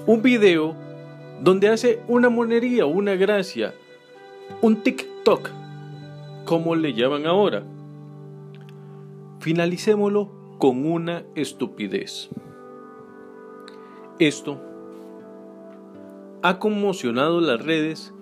Un 0.05 0.21
video 0.21 0.75
donde 1.41 1.67
hace 1.67 2.01
una 2.07 2.29
monería, 2.29 2.85
una 2.85 3.15
gracia, 3.15 3.73
un 4.61 4.81
TikTok, 4.81 5.49
como 6.45 6.75
le 6.75 6.93
llaman 6.93 7.25
ahora. 7.25 7.63
Finalicémoslo 9.41 10.29
con 10.59 10.85
una 10.85 11.23
estupidez. 11.35 12.29
Esto 14.17 14.61
ha 16.41 16.57
conmocionado 16.57 17.41
las 17.41 17.61
redes 17.61 18.13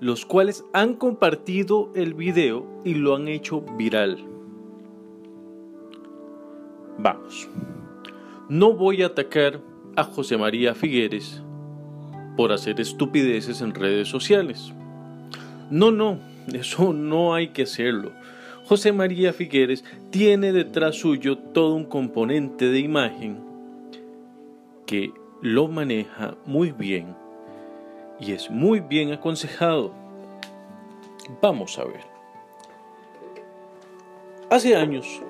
los 0.00 0.24
cuales 0.24 0.64
han 0.72 0.94
compartido 0.94 1.90
el 1.94 2.14
video 2.14 2.66
y 2.84 2.94
lo 2.94 3.14
han 3.14 3.28
hecho 3.28 3.60
viral. 3.76 4.18
Vamos, 6.98 7.48
no 8.48 8.72
voy 8.72 9.02
a 9.02 9.06
atacar 9.06 9.60
a 9.96 10.04
José 10.04 10.38
María 10.38 10.74
Figueres 10.74 11.42
por 12.36 12.52
hacer 12.52 12.80
estupideces 12.80 13.60
en 13.60 13.74
redes 13.74 14.08
sociales. 14.08 14.72
No, 15.70 15.90
no, 15.90 16.18
eso 16.52 16.92
no 16.94 17.34
hay 17.34 17.48
que 17.48 17.62
hacerlo. 17.62 18.12
José 18.64 18.92
María 18.92 19.32
Figueres 19.32 19.84
tiene 20.10 20.52
detrás 20.52 20.96
suyo 20.96 21.36
todo 21.36 21.74
un 21.74 21.84
componente 21.84 22.70
de 22.70 22.78
imagen 22.78 23.40
que 24.86 25.12
lo 25.42 25.68
maneja 25.68 26.36
muy 26.46 26.72
bien 26.72 27.19
y 28.20 28.32
es 28.32 28.50
muy 28.50 28.80
bien 28.80 29.12
aconsejado. 29.12 29.92
Vamos 31.40 31.78
a 31.78 31.84
ver. 31.84 32.04
Hace 34.50 34.76
años 34.76 35.22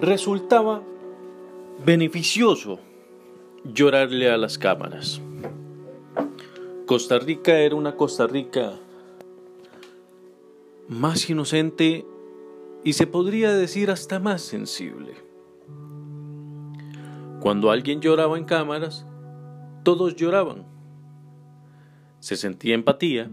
resultaba 0.00 0.82
beneficioso 1.84 2.78
llorarle 3.64 4.30
a 4.30 4.36
las 4.36 4.56
cámaras. 4.56 5.20
Costa 6.86 7.18
Rica 7.18 7.58
era 7.58 7.74
una 7.74 7.96
Costa 7.96 8.26
Rica 8.26 8.72
más 10.88 11.28
inocente 11.28 12.06
y 12.82 12.94
se 12.94 13.06
podría 13.06 13.52
decir 13.52 13.90
hasta 13.90 14.18
más 14.18 14.42
sensible. 14.42 15.14
Cuando 17.40 17.70
alguien 17.70 18.00
lloraba 18.00 18.38
en 18.38 18.44
cámaras, 18.44 19.06
todos 19.82 20.16
lloraban 20.16 20.70
se 22.20 22.36
sentía 22.36 22.74
empatía 22.74 23.28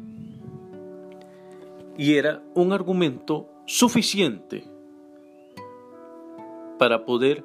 y 1.97 2.15
era 2.15 2.43
un 2.56 2.73
argumento 2.73 3.50
suficiente 3.65 4.63
para 6.80 7.06
poder 7.06 7.43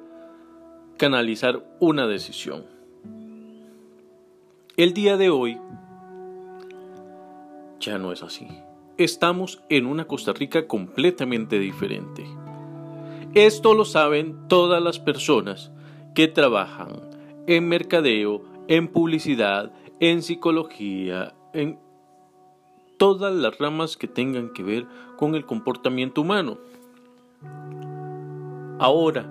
canalizar 0.97 1.65
una 1.79 2.07
decisión. 2.07 2.65
El 4.77 4.93
día 4.93 5.17
de 5.17 5.29
hoy 5.29 5.59
ya 7.79 7.97
no 7.97 8.11
es 8.11 8.23
así. 8.23 8.47
Estamos 8.97 9.61
en 9.69 9.85
una 9.85 10.05
Costa 10.05 10.33
Rica 10.33 10.67
completamente 10.67 11.59
diferente. 11.59 12.25
Esto 13.33 13.73
lo 13.73 13.83
saben 13.85 14.47
todas 14.47 14.81
las 14.81 14.99
personas 14.99 15.71
que 16.13 16.27
trabajan 16.27 17.01
en 17.47 17.67
mercadeo, 17.67 18.43
en 18.67 18.87
publicidad, 18.87 19.71
en 20.09 20.21
psicología, 20.21 21.33
en 21.53 21.79
todas 22.97 23.33
las 23.33 23.57
ramas 23.57 23.95
que 23.95 24.09
tengan 24.09 24.51
que 24.51 24.61
ver 24.61 24.85
con 25.15 25.33
el 25.33 25.45
comportamiento 25.45 26.19
humano. 26.19 26.57
Ahora, 28.79 29.25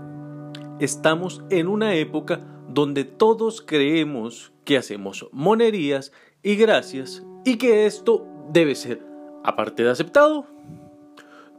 estamos 0.80 1.42
en 1.50 1.68
una 1.68 1.92
época 1.94 2.40
donde 2.70 3.04
todos 3.04 3.61
creemos 3.61 4.50
que 4.64 4.78
hacemos 4.78 5.28
monerías 5.30 6.11
y 6.42 6.56
gracias 6.56 7.22
y 7.44 7.58
que 7.58 7.85
esto 7.85 8.26
debe 8.50 8.74
ser, 8.74 9.04
aparte 9.44 9.82
de 9.82 9.90
aceptado, 9.90 10.46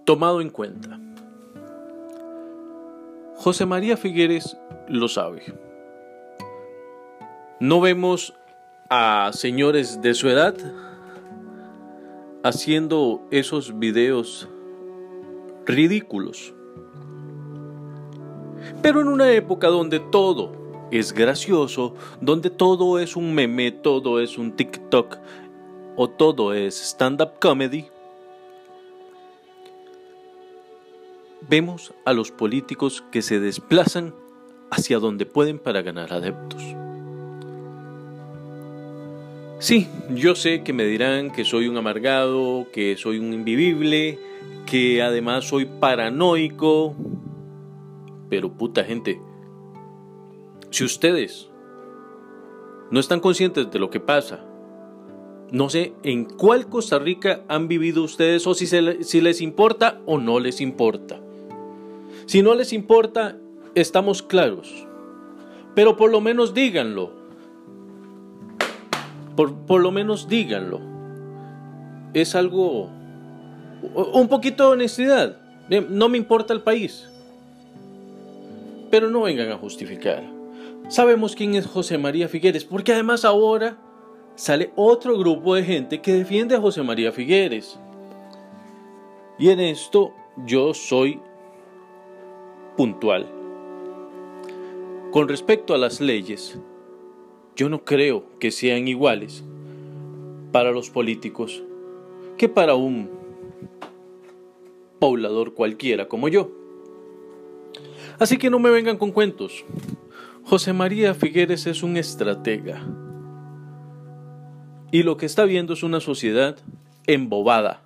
tomado 0.05 0.41
en 0.41 0.49
cuenta. 0.49 0.99
José 3.35 3.67
María 3.67 3.95
Figueres 3.95 4.57
lo 4.87 5.07
sabe. 5.07 5.53
No 7.59 7.79
vemos 7.79 8.33
a 8.89 9.31
señores 9.33 10.01
de 10.01 10.13
su 10.13 10.29
edad 10.29 10.55
haciendo 12.43 13.25
esos 13.31 13.79
videos 13.79 14.49
ridículos. 15.65 16.53
Pero 18.81 19.01
en 19.01 19.07
una 19.07 19.31
época 19.31 19.67
donde 19.67 19.99
todo 19.99 20.51
es 20.91 21.13
gracioso, 21.13 21.95
donde 22.21 22.49
todo 22.49 22.99
es 22.99 23.15
un 23.15 23.33
meme, 23.33 23.71
todo 23.71 24.19
es 24.19 24.37
un 24.37 24.55
TikTok 24.55 25.17
o 25.95 26.09
todo 26.09 26.53
es 26.53 26.81
stand-up 26.81 27.39
comedy, 27.39 27.87
vemos 31.49 31.93
a 32.05 32.13
los 32.13 32.31
políticos 32.31 33.03
que 33.11 33.21
se 33.21 33.39
desplazan 33.39 34.13
hacia 34.69 34.99
donde 34.99 35.25
pueden 35.25 35.59
para 35.59 35.81
ganar 35.81 36.11
adeptos. 36.13 36.82
Sí, 39.63 39.87
yo 40.09 40.35
sé 40.35 40.61
que 40.61 40.73
me 40.73 40.83
dirán 40.83 41.31
que 41.31 41.45
soy 41.45 41.69
un 41.69 41.77
amargado, 41.77 42.67
que 42.73 42.97
soy 42.97 43.17
un 43.17 43.31
invivible, 43.31 44.19
que 44.65 45.01
además 45.01 45.47
soy 45.47 45.63
paranoico, 45.63 46.93
pero 48.29 48.51
puta 48.51 48.83
gente, 48.83 49.21
si 50.69 50.83
ustedes 50.83 51.49
no 52.91 52.99
están 52.99 53.21
conscientes 53.21 53.71
de 53.71 53.79
lo 53.79 53.89
que 53.89 54.01
pasa, 54.01 54.43
no 55.49 55.69
sé 55.69 55.93
en 56.03 56.25
cuál 56.25 56.67
Costa 56.67 56.99
Rica 56.99 57.45
han 57.47 57.69
vivido 57.69 58.03
ustedes 58.03 58.45
o 58.45 58.55
si, 58.55 58.67
si 58.67 59.21
les 59.21 59.39
importa 59.39 60.01
o 60.05 60.17
no 60.17 60.41
les 60.41 60.59
importa. 60.59 61.21
Si 62.25 62.41
no 62.41 62.53
les 62.53 62.73
importa, 62.73 63.37
estamos 63.75 64.23
claros. 64.23 64.85
Pero 65.73 65.95
por 65.95 66.11
lo 66.11 66.19
menos 66.19 66.53
díganlo. 66.53 67.22
Por, 69.35 69.53
por 69.65 69.81
lo 69.81 69.91
menos 69.91 70.27
díganlo. 70.27 70.81
Es 72.13 72.35
algo... 72.35 72.89
Un 74.13 74.27
poquito 74.29 74.67
de 74.67 74.73
honestidad. 74.73 75.37
No 75.89 76.09
me 76.09 76.17
importa 76.17 76.53
el 76.53 76.61
país. 76.61 77.09
Pero 78.91 79.09
no 79.09 79.23
vengan 79.23 79.51
a 79.51 79.57
justificar. 79.57 80.23
Sabemos 80.87 81.35
quién 81.35 81.55
es 81.55 81.65
José 81.65 81.97
María 81.97 82.27
Figueres, 82.27 82.65
porque 82.65 82.93
además 82.93 83.25
ahora 83.25 83.77
sale 84.35 84.71
otro 84.75 85.17
grupo 85.17 85.55
de 85.55 85.63
gente 85.63 86.01
que 86.01 86.13
defiende 86.13 86.55
a 86.55 86.61
José 86.61 86.83
María 86.83 87.11
Figueres. 87.11 87.79
Y 89.39 89.49
en 89.49 89.59
esto 89.59 90.13
yo 90.45 90.73
soy 90.73 91.19
puntual. 92.77 93.25
Con 95.11 95.27
respecto 95.27 95.73
a 95.73 95.77
las 95.77 96.01
leyes, 96.01 96.59
yo 97.55 97.69
no 97.69 97.83
creo 97.83 98.25
que 98.39 98.51
sean 98.51 98.87
iguales 98.87 99.43
para 100.51 100.71
los 100.71 100.89
políticos 100.89 101.63
que 102.37 102.49
para 102.49 102.75
un 102.75 103.09
poblador 104.99 105.53
cualquiera 105.53 106.07
como 106.07 106.27
yo. 106.27 106.51
Así 108.19 108.37
que 108.37 108.49
no 108.49 108.59
me 108.59 108.69
vengan 108.69 108.97
con 108.97 109.11
cuentos. 109.11 109.65
José 110.45 110.73
María 110.73 111.13
Figueres 111.13 111.67
es 111.67 111.83
un 111.83 111.97
estratega. 111.97 112.81
Y 114.91 115.03
lo 115.03 115.17
que 115.17 115.25
está 115.25 115.45
viendo 115.45 115.73
es 115.73 115.83
una 115.83 115.99
sociedad 115.99 116.57
embobada 117.07 117.81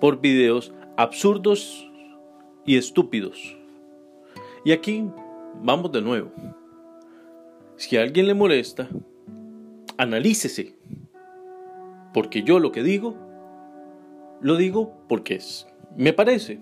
por 0.00 0.20
videos 0.20 0.72
absurdos 0.96 1.90
y 2.64 2.76
estúpidos. 2.76 3.56
Y 4.64 4.72
aquí 4.72 5.04
vamos 5.62 5.92
de 5.92 6.02
nuevo. 6.02 6.30
Si 7.76 7.96
a 7.96 8.02
alguien 8.02 8.26
le 8.26 8.34
molesta, 8.34 8.88
analícese. 9.98 10.74
Porque 12.14 12.42
yo 12.42 12.58
lo 12.58 12.72
que 12.72 12.82
digo, 12.82 13.14
lo 14.40 14.56
digo 14.56 14.92
porque 15.08 15.34
es, 15.34 15.66
me 15.96 16.12
parece. 16.12 16.60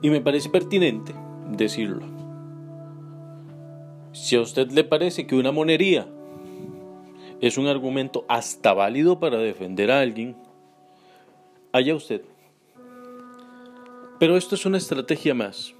Y 0.00 0.10
me 0.10 0.20
parece 0.20 0.48
pertinente 0.48 1.12
decirlo. 1.50 2.06
Si 4.12 4.36
a 4.36 4.40
usted 4.40 4.70
le 4.70 4.84
parece 4.84 5.26
que 5.26 5.34
una 5.34 5.52
monería 5.52 6.06
es 7.40 7.58
un 7.58 7.66
argumento 7.66 8.24
hasta 8.28 8.72
válido 8.72 9.18
para 9.18 9.38
defender 9.38 9.90
a 9.90 10.00
alguien, 10.00 10.36
allá 11.72 11.94
usted. 11.94 12.22
Pero 14.20 14.36
esto 14.36 14.54
es 14.54 14.64
una 14.66 14.78
estrategia 14.78 15.34
más. 15.34 15.74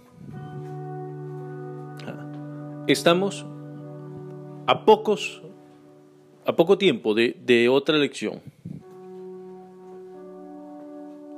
Estamos 2.89 3.47
a 4.67 4.85
pocos, 4.85 5.43
a 6.47 6.55
poco 6.57 6.79
tiempo 6.79 7.15
de, 7.15 7.69
otra 7.69 7.97
elección. 7.97 8.41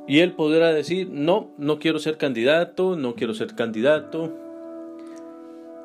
Y 0.07 0.19
él 0.19 0.33
podrá 0.33 0.73
decir, 0.73 1.09
no, 1.11 1.51
no 1.57 1.79
quiero 1.79 1.99
ser 1.99 2.19
candidato, 2.19 2.97
no 2.97 3.15
quiero 3.15 3.35
ser 3.35 3.55
candidato. 3.55 4.33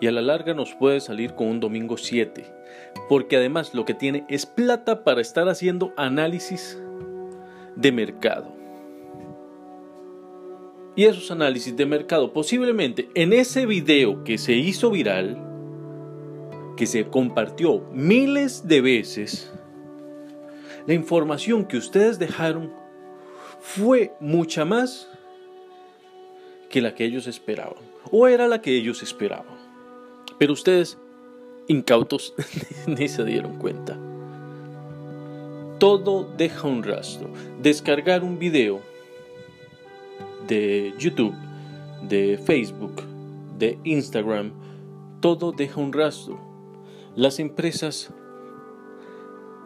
Y 0.01 0.07
a 0.07 0.11
la 0.11 0.21
larga 0.21 0.53
nos 0.53 0.73
puede 0.75 0.99
salir 0.99 1.35
con 1.35 1.47
un 1.47 1.59
domingo 1.59 1.97
7. 1.97 2.45
Porque 3.07 3.37
además 3.37 3.73
lo 3.73 3.85
que 3.85 3.93
tiene 3.93 4.25
es 4.27 4.45
plata 4.45 5.03
para 5.03 5.21
estar 5.21 5.47
haciendo 5.47 5.93
análisis 5.95 6.81
de 7.75 7.91
mercado 7.91 8.59
y 10.99 11.05
esos 11.05 11.31
análisis 11.31 11.77
de 11.77 11.85
mercado. 11.85 12.33
Posiblemente 12.33 13.09
en 13.13 13.31
ese 13.31 13.65
video 13.65 14.25
que 14.25 14.37
se 14.37 14.55
hizo 14.55 14.91
viral, 14.91 15.48
que 16.79 16.85
se 16.85 17.05
compartió 17.07 17.81
miles 17.91 18.65
de 18.65 18.79
veces, 18.79 19.51
la 20.87 20.93
información 20.93 21.65
que 21.65 21.75
ustedes 21.75 22.17
dejaron 22.19 22.71
fue 23.59 24.13
mucha 24.21 24.63
más 24.63 25.09
que 26.69 26.79
la 26.79 26.95
que 26.95 27.03
ellos 27.03 27.27
esperaban, 27.27 27.83
o 28.09 28.29
era 28.29 28.47
la 28.47 28.61
que 28.61 28.77
ellos 28.77 29.03
esperaban. 29.03 29.57
Pero 30.37 30.53
ustedes, 30.53 30.97
incautos, 31.67 32.33
ni 32.87 33.09
se 33.09 33.25
dieron 33.25 33.57
cuenta. 33.57 33.99
Todo 35.79 36.33
deja 36.37 36.65
un 36.65 36.81
rastro. 36.81 37.29
Descargar 37.61 38.23
un 38.23 38.39
video 38.39 38.79
de 40.47 40.93
YouTube, 40.97 41.35
de 42.07 42.37
Facebook, 42.41 43.03
de 43.57 43.77
Instagram, 43.83 44.53
todo 45.19 45.51
deja 45.51 45.81
un 45.81 45.91
rastro. 45.91 46.48
Las 47.15 47.39
empresas 47.39 48.13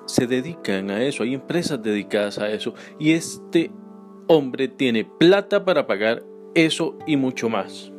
se 0.06 0.28
dedican 0.28 0.92
a 0.92 1.04
eso, 1.04 1.24
hay 1.24 1.34
empresas 1.34 1.82
dedicadas 1.82 2.38
a 2.40 2.50
eso 2.50 2.74
y 3.00 3.12
este 3.12 3.72
hombre 4.28 4.68
tiene 4.68 5.06
plata 5.06 5.64
para 5.66 5.88
pagar 5.88 6.24
eso 6.56 6.98
y 7.08 7.18
mucho 7.18 7.50
más. 7.50 7.92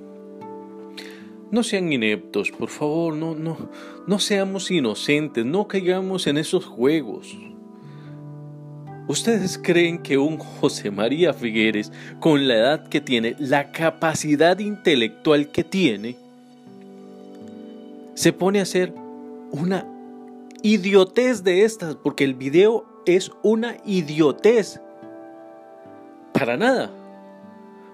No 1.51 1.63
sean 1.63 1.93
ineptos, 1.93 2.51
por 2.51 2.69
favor, 2.69 3.15
no, 3.15 3.35
no, 3.35 3.57
no 4.07 4.19
seamos 4.19 4.71
inocentes, 4.71 5.45
no 5.45 5.69
caigamos 5.69 6.27
en 6.27 6.39
esos 6.39 6.65
juegos. 6.65 7.37
¿Ustedes 9.07 9.61
creen 9.63 10.03
que 10.03 10.17
un 10.17 10.39
José 10.39 10.91
María 10.91 11.35
Figueres, 11.35 11.93
con 12.21 12.49
la 12.49 12.55
edad 12.55 12.89
que 12.89 13.03
tiene, 13.03 13.37
la 13.39 13.71
capacidad 13.71 14.59
intelectual 14.59 15.49
que 15.49 15.63
tiene, 15.63 16.17
se 18.15 18.33
pone 18.33 18.61
a 18.61 18.63
hacer 18.63 18.95
una 19.55 19.87
idiotez 20.63 21.45
de 21.45 21.65
estas? 21.65 21.95
Porque 21.95 22.25
el 22.25 22.35
video 22.35 22.85
es 23.07 23.31
una 23.43 23.77
idiotez. 23.85 24.81
Para 26.33 26.57
nada. 26.57 26.91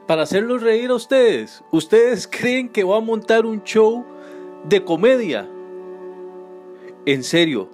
Para 0.07 0.23
hacerlos 0.23 0.62
reír 0.62 0.90
a 0.90 0.94
ustedes. 0.94 1.62
¿Ustedes 1.70 2.27
creen 2.31 2.68
que 2.68 2.85
va 2.85 2.96
a 2.96 3.01
montar 3.01 3.44
un 3.44 3.62
show 3.62 4.05
de 4.68 4.85
comedia? 4.85 5.49
En 7.07 7.23
serio, 7.23 7.68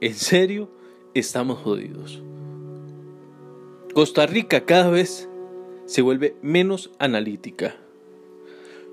en 0.00 0.14
serio, 0.14 0.68
estamos 1.14 1.58
jodidos. 1.58 2.22
Costa 3.94 4.26
Rica 4.26 4.64
cada 4.64 4.90
vez 4.90 5.28
se 5.86 6.02
vuelve 6.02 6.36
menos 6.42 6.90
analítica. 6.98 7.76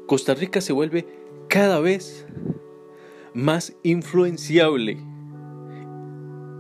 Costa 0.08 0.34
Rica 0.34 0.62
se 0.62 0.74
vuelve 0.74 1.06
cada 1.48 1.80
vez 1.80 2.26
más 3.36 3.76
influenciable. 3.84 4.98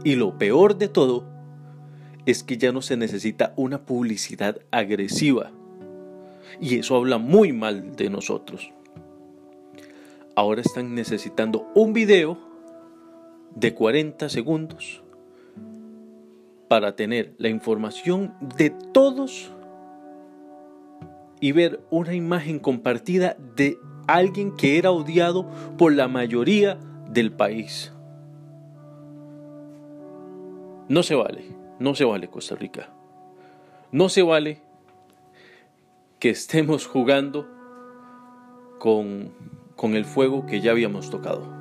Y 0.03 0.15
lo 0.15 0.38
peor 0.38 0.77
de 0.77 0.89
todo 0.89 1.25
es 2.25 2.43
que 2.43 2.57
ya 2.57 2.71
no 2.71 2.81
se 2.81 2.97
necesita 2.97 3.53
una 3.55 3.85
publicidad 3.85 4.59
agresiva. 4.69 5.51
Y 6.59 6.77
eso 6.77 6.97
habla 6.97 7.17
muy 7.17 7.53
mal 7.53 7.95
de 7.95 8.09
nosotros. 8.09 8.71
Ahora 10.35 10.61
están 10.61 10.93
necesitando 10.93 11.71
un 11.73 11.93
video 11.93 12.38
de 13.55 13.73
40 13.73 14.27
segundos 14.27 15.01
para 16.67 16.95
tener 16.97 17.33
la 17.38 17.47
información 17.47 18.33
de 18.57 18.69
todos 18.69 19.49
y 21.39 21.53
ver 21.53 21.79
una 21.89 22.13
imagen 22.13 22.59
compartida 22.59 23.38
de 23.55 23.77
alguien 24.07 24.55
que 24.55 24.77
era 24.77 24.91
odiado 24.91 25.49
por 25.77 25.93
la 25.93 26.07
mayoría 26.07 26.77
del 27.09 27.31
país. 27.31 27.91
No 30.87 31.03
se 31.03 31.15
vale, 31.15 31.45
no 31.79 31.95
se 31.95 32.05
vale 32.05 32.29
Costa 32.29 32.55
Rica. 32.55 32.89
No 33.91 34.09
se 34.09 34.21
vale 34.21 34.61
que 36.19 36.29
estemos 36.29 36.85
jugando 36.85 37.47
con 38.79 39.31
con 39.75 39.95
el 39.95 40.05
fuego 40.05 40.45
que 40.45 40.61
ya 40.61 40.71
habíamos 40.71 41.09
tocado. 41.09 41.53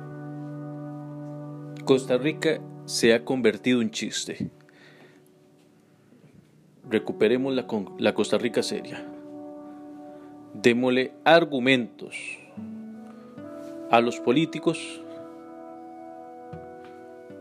Costa 1.83 2.17
Rica 2.17 2.61
se 2.85 3.13
ha 3.13 3.23
convertido 3.25 3.81
en 3.81 3.91
chiste. 3.91 4.49
Recuperemos 6.89 7.53
la, 7.53 7.67
la 7.99 8.13
Costa 8.13 8.37
Rica 8.37 8.63
seria. 8.63 9.05
Démosle 10.61 11.11
argumentos 11.25 12.15
a 13.91 14.01
los 14.01 14.19
políticos 14.19 15.01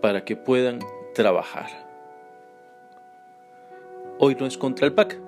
para 0.03 0.25
que 0.25 0.37
puedan 0.37 0.81
trabajar. 1.15 1.69
Hoy 4.19 4.37
no 4.39 4.47
es 4.47 4.59
contra 4.59 4.87
el 4.87 4.93
PAC, 4.93 5.19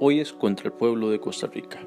hoy 0.00 0.20
es 0.20 0.32
contra 0.32 0.68
el 0.68 0.72
pueblo 0.72 1.10
de 1.10 1.20
Costa 1.20 1.48
Rica. 1.48 1.80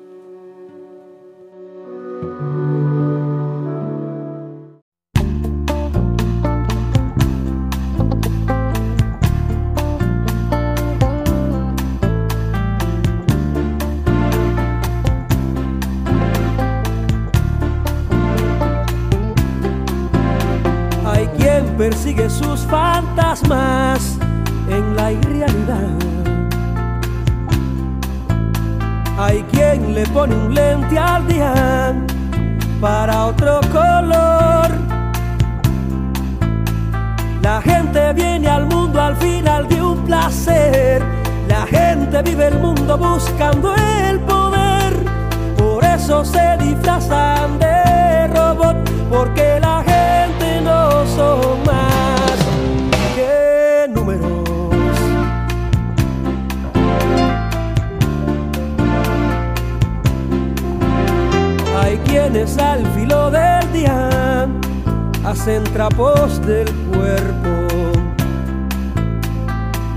Hacen 65.50 65.64
trapos 65.74 66.46
del 66.46 66.68
cuerpo. 66.92 67.50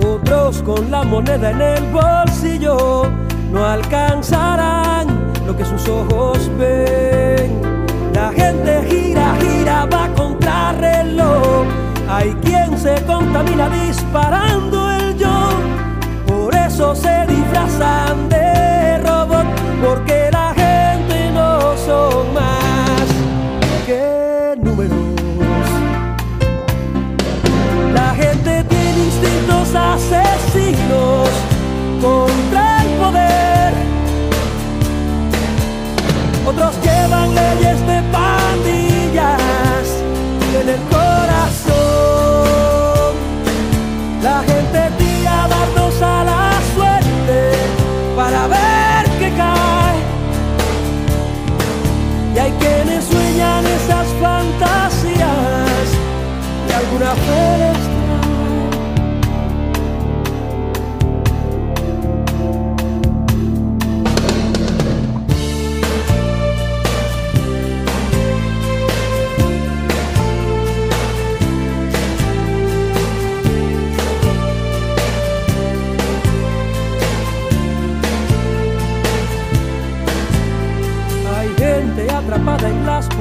Otros 0.06 0.62
con 0.62 0.90
la 0.90 1.02
moneda 1.02 1.50
en 1.50 1.60
el 1.60 1.84
bolsillo 1.92 3.10
no 3.52 3.64
alcanzarán 3.64 5.08
lo 5.46 5.54
que 5.54 5.64
sus 5.64 5.86
ojos 5.88 6.50
ven. 6.58 7.60
La 8.14 8.32
gente 8.32 8.82
gira, 8.88 9.36
gira, 9.40 9.86
va 9.92 10.08
contra 10.14 10.72
reloj. 10.72 11.66
Hay 12.08 12.32
quien 12.42 12.78
se 12.78 12.94
contamina 13.04 13.68
disparando 13.68 14.90
el 14.92 15.18
yo. 15.18 15.50
Por 16.26 16.54
eso 16.54 16.94
se 16.94 17.26
disfrazan 17.26 18.28
de 18.30 18.98
robot, 18.98 19.46
porque 19.84 20.21
asesinos 29.74 31.28
contra 32.00 32.82
el 32.82 32.88
poder. 32.98 33.72
Otros 36.46 36.74
llevan 36.82 37.34
leyes 37.34 37.86
de 37.86 38.02
pandillas 38.12 38.81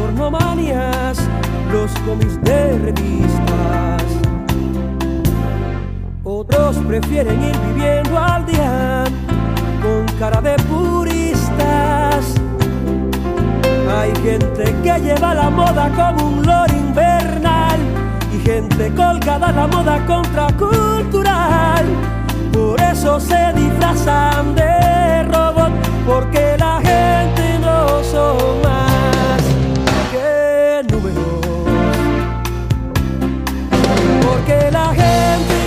pornomanias, 0.02 1.18
los 1.72 1.92
cómics 2.06 2.42
de 2.42 2.78
revistas. 2.80 4.04
Otros 6.24 6.78
prefieren 6.88 7.44
ir 7.44 7.58
viviendo 7.68 8.18
al 8.18 8.46
día 8.46 9.04
con 9.82 10.06
cara 10.18 10.42
de 10.42 10.56
puristas. 10.64 12.36
Hay 13.96 14.14
gente 14.24 14.64
que 14.84 15.00
lleva 15.00 15.36
la 15.36 15.50
moda 15.50 15.90
como 15.96 16.30
un 16.30 16.46
lore 16.46 16.74
invernal 16.74 17.80
y 18.34 18.40
gente 18.40 18.92
colgada 18.96 19.50
a 19.50 19.52
la 19.52 19.68
moda 19.68 20.06
contracultural. 20.06 21.86
Por 22.52 22.82
eso 22.82 23.20
se 23.20 23.54
disfrazan 23.54 24.56
de 24.56 25.24
robot, 25.24 25.72
porque 26.08 26.56
la 26.58 26.80
gente 26.82 27.60
no 27.60 28.04
son 28.04 28.62
más 28.64 28.91
Porque 34.44 34.72
la 34.72 34.88
gente 34.96 35.61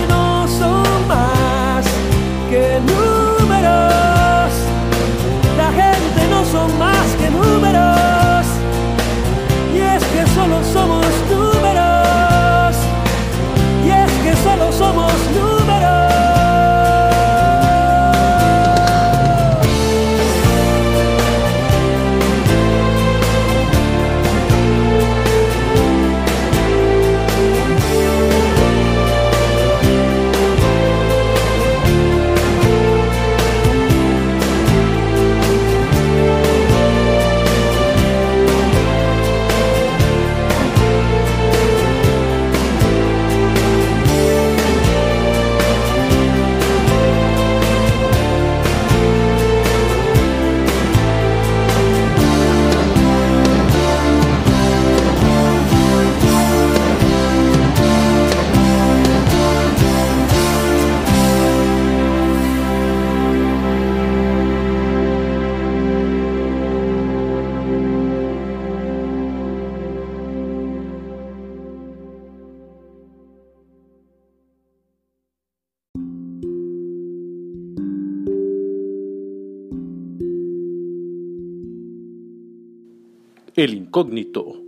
El 83.65 83.73
incógnito. 83.73 84.61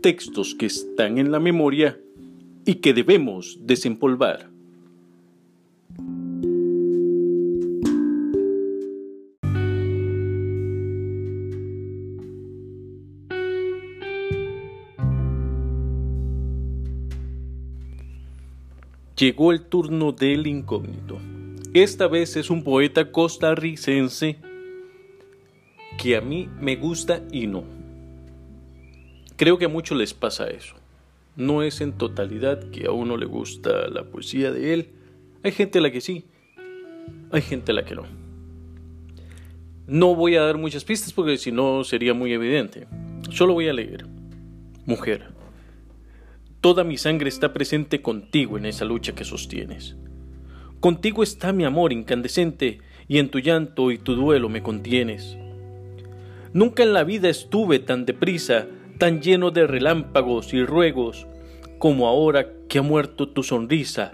Textos 0.00 0.56
que 0.56 0.66
están 0.66 1.18
en 1.18 1.30
la 1.30 1.38
memoria 1.38 1.96
y 2.66 2.74
que 2.74 2.92
debemos 2.92 3.56
desempolvar. 3.60 4.50
Llegó 19.16 19.52
el 19.52 19.62
turno 19.66 20.10
del 20.10 20.48
incógnito. 20.48 21.20
Esta 21.74 22.08
vez 22.08 22.34
es 22.34 22.50
un 22.50 22.64
poeta 22.64 23.12
costarricense 23.12 24.38
que 25.96 26.16
a 26.16 26.20
mí 26.20 26.48
me 26.60 26.74
gusta 26.74 27.22
y 27.30 27.46
no. 27.46 27.81
Creo 29.42 29.58
que 29.58 29.64
a 29.64 29.68
muchos 29.68 29.98
les 29.98 30.14
pasa 30.14 30.46
eso. 30.46 30.76
No 31.34 31.64
es 31.64 31.80
en 31.80 31.94
totalidad 31.94 32.70
que 32.70 32.86
a 32.86 32.92
uno 32.92 33.16
le 33.16 33.26
gusta 33.26 33.88
la 33.88 34.04
poesía 34.04 34.52
de 34.52 34.72
él. 34.72 34.90
Hay 35.42 35.50
gente 35.50 35.80
a 35.80 35.82
la 35.82 35.90
que 35.90 36.00
sí, 36.00 36.26
hay 37.32 37.42
gente 37.42 37.72
a 37.72 37.74
la 37.74 37.84
que 37.84 37.96
no. 37.96 38.04
No 39.88 40.14
voy 40.14 40.36
a 40.36 40.42
dar 40.42 40.58
muchas 40.58 40.84
pistas 40.84 41.12
porque 41.12 41.38
si 41.38 41.50
no 41.50 41.82
sería 41.82 42.14
muy 42.14 42.32
evidente. 42.32 42.86
Solo 43.30 43.54
voy 43.54 43.66
a 43.66 43.72
leer. 43.72 44.06
Mujer. 44.86 45.32
Toda 46.60 46.84
mi 46.84 46.96
sangre 46.96 47.28
está 47.28 47.52
presente 47.52 48.00
contigo 48.00 48.58
en 48.58 48.66
esa 48.66 48.84
lucha 48.84 49.12
que 49.12 49.24
sostienes. 49.24 49.96
Contigo 50.78 51.24
está 51.24 51.52
mi 51.52 51.64
amor 51.64 51.92
incandescente 51.92 52.78
y 53.08 53.18
en 53.18 53.28
tu 53.28 53.40
llanto 53.40 53.90
y 53.90 53.98
tu 53.98 54.14
duelo 54.14 54.48
me 54.48 54.62
contienes. 54.62 55.36
Nunca 56.52 56.84
en 56.84 56.92
la 56.92 57.02
vida 57.02 57.28
estuve 57.28 57.80
tan 57.80 58.06
deprisa, 58.06 58.68
tan 59.02 59.20
lleno 59.20 59.50
de 59.50 59.66
relámpagos 59.66 60.54
y 60.54 60.64
ruegos, 60.64 61.26
como 61.78 62.06
ahora 62.06 62.52
que 62.68 62.78
ha 62.78 62.82
muerto 62.82 63.28
tu 63.28 63.42
sonrisa 63.42 64.12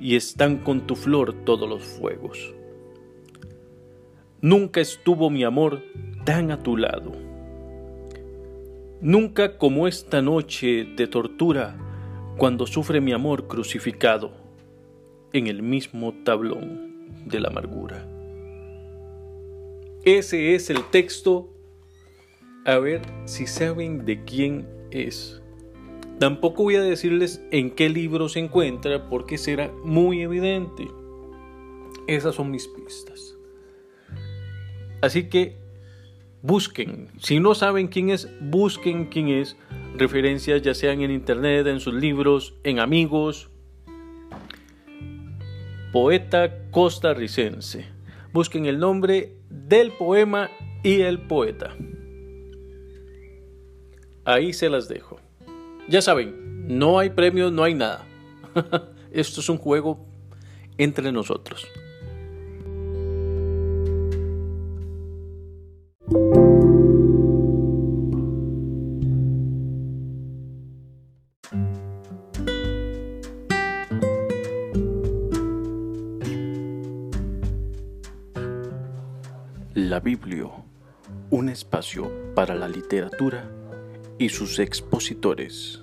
y 0.00 0.16
están 0.16 0.56
con 0.56 0.86
tu 0.86 0.96
flor 0.96 1.44
todos 1.44 1.68
los 1.68 1.82
fuegos. 1.82 2.54
Nunca 4.40 4.80
estuvo 4.80 5.28
mi 5.28 5.44
amor 5.44 5.82
tan 6.24 6.52
a 6.52 6.62
tu 6.62 6.78
lado. 6.78 7.12
Nunca 9.02 9.58
como 9.58 9.86
esta 9.86 10.22
noche 10.22 10.86
de 10.96 11.06
tortura 11.06 11.76
cuando 12.38 12.66
sufre 12.66 13.02
mi 13.02 13.12
amor 13.12 13.46
crucificado 13.46 14.32
en 15.34 15.48
el 15.48 15.62
mismo 15.62 16.14
tablón 16.24 17.26
de 17.26 17.40
la 17.40 17.48
amargura. 17.48 18.08
Ese 20.02 20.54
es 20.54 20.70
el 20.70 20.82
texto. 20.84 21.50
A 22.64 22.78
ver 22.78 23.02
si 23.24 23.46
saben 23.46 24.04
de 24.04 24.24
quién 24.24 24.68
es. 24.90 25.40
Tampoco 26.18 26.64
voy 26.64 26.76
a 26.76 26.82
decirles 26.82 27.42
en 27.50 27.70
qué 27.70 27.88
libro 27.88 28.28
se 28.28 28.40
encuentra 28.40 29.08
porque 29.08 29.38
será 29.38 29.72
muy 29.84 30.20
evidente. 30.20 30.88
Esas 32.06 32.34
son 32.34 32.50
mis 32.50 32.68
pistas. 32.68 33.36
Así 35.00 35.28
que 35.28 35.56
busquen. 36.42 37.08
Si 37.18 37.40
no 37.40 37.54
saben 37.54 37.88
quién 37.88 38.10
es, 38.10 38.28
busquen 38.40 39.06
quién 39.06 39.28
es 39.28 39.56
referencias 39.96 40.62
ya 40.62 40.74
sean 40.74 41.02
en 41.02 41.10
internet, 41.10 41.66
en 41.66 41.80
sus 41.80 41.94
libros, 41.94 42.54
en 42.64 42.78
amigos. 42.78 43.50
Poeta 45.92 46.70
costarricense. 46.70 47.86
Busquen 48.32 48.66
el 48.66 48.78
nombre 48.78 49.36
del 49.48 49.92
poema 49.92 50.50
y 50.82 51.00
el 51.00 51.20
poeta. 51.20 51.76
Ahí 54.30 54.52
se 54.52 54.70
las 54.70 54.86
dejo. 54.86 55.18
Ya 55.88 56.00
saben, 56.00 56.68
no 56.68 57.00
hay 57.00 57.10
premios, 57.10 57.50
no 57.50 57.64
hay 57.64 57.74
nada. 57.74 58.06
Esto 59.10 59.40
es 59.40 59.48
un 59.48 59.58
juego 59.58 60.06
entre 60.78 61.10
nosotros. 61.10 61.66
La 79.74 79.98
Biblia, 79.98 80.44
un 81.30 81.48
espacio 81.48 82.08
para 82.36 82.54
la 82.54 82.68
literatura 82.68 83.59
y 84.20 84.28
sus 84.28 84.58
expositores. 84.58 85.80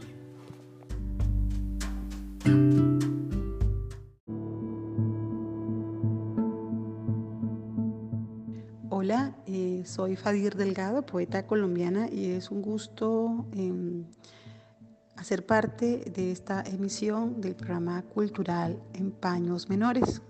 Hola, 8.91 9.35
eh, 9.47 9.81
soy 9.87 10.15
Fadir 10.15 10.55
Delgado, 10.55 11.03
poeta 11.03 11.47
colombiana, 11.47 12.09
y 12.11 12.27
es 12.27 12.51
un 12.51 12.61
gusto 12.61 13.47
em, 13.53 14.05
hacer 15.15 15.43
parte 15.47 16.05
de 16.13 16.31
esta 16.31 16.61
emisión 16.61 17.41
del 17.41 17.55
programa 17.55 18.03
cultural 18.03 18.79
en 18.93 19.09
paños 19.09 19.67
menores 19.67 20.21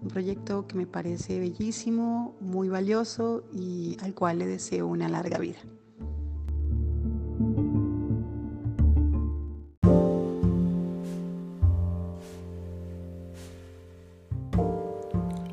un 0.00 0.08
proyecto 0.08 0.66
que 0.66 0.74
me 0.74 0.88
parece 0.88 1.38
bellísimo, 1.38 2.36
muy 2.40 2.68
valioso 2.68 3.44
y 3.52 3.96
al 4.00 4.14
cual 4.14 4.40
le 4.40 4.46
deseo 4.46 4.88
una 4.88 5.08
larga 5.08 5.38
vida. 5.38 5.60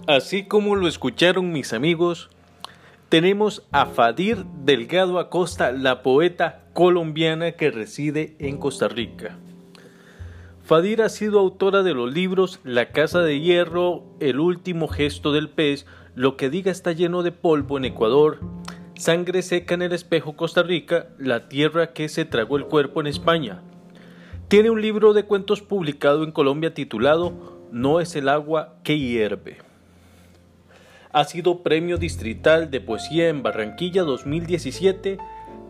Así 0.10 0.45
como 0.45 0.76
lo 0.76 0.88
escucharon 0.88 1.51
mis 1.51 1.72
amigos, 1.72 2.32
tenemos 3.10 3.68
a 3.72 3.86
Fadir 3.86 4.43
Delgado 4.64 5.20
Acosta, 5.20 5.72
la 5.72 6.01
poeta 6.01 6.64
colombiana 6.74 7.51
que 7.51 7.70
reside 7.70 8.36
en 8.39 8.57
Costa 8.57 8.88
Rica. 8.88 9.38
Fadir 10.64 11.03
ha 11.03 11.10
sido 11.10 11.38
autora 11.38 11.84
de 11.84 11.93
los 11.93 12.12
libros 12.12 12.60
La 12.64 12.89
Casa 12.89 13.22
de 13.22 13.39
Hierro, 13.39 14.03
El 14.20 14.39
último 14.39 14.88
gesto 14.88 15.32
del 15.32 15.47
pez, 15.47 15.86
Lo 16.16 16.38
que 16.38 16.49
diga 16.49 16.72
está 16.72 16.91
lleno 16.91 17.22
de 17.22 17.32
polvo 17.32 17.78
en 17.78 17.86
Ecuador, 17.86 18.39
Sangre 18.95 19.43
seca 19.43 19.76
en 19.76 19.84
el 19.84 19.93
espejo 19.93 20.36
Costa 20.36 20.64
Rica, 20.64 21.10
La 21.20 21.49
tierra 21.49 21.93
que 21.93 22.10
se 22.10 22.26
tragó 22.26 22.57
el 22.57 22.66
cuerpo 22.66 22.99
en 22.99 23.05
España. 23.05 23.62
Tiene 24.47 24.72
un 24.72 24.82
libro 24.82 25.14
de 25.14 25.26
cuentos 25.26 25.62
publicado 25.62 26.24
en 26.24 26.32
Colombia 26.32 26.74
titulado 26.74 27.60
No 27.72 27.99
es 27.99 28.16
el 28.16 28.28
agua 28.28 28.74
que 28.84 28.97
hierve. 28.97 29.68
Ha 31.12 31.24
sido 31.24 31.64
Premio 31.64 31.97
Distrital 31.97 32.70
de 32.70 32.82
Poesía 32.82 33.30
en 33.30 33.41
Barranquilla 33.41 34.03
2017 34.03 35.18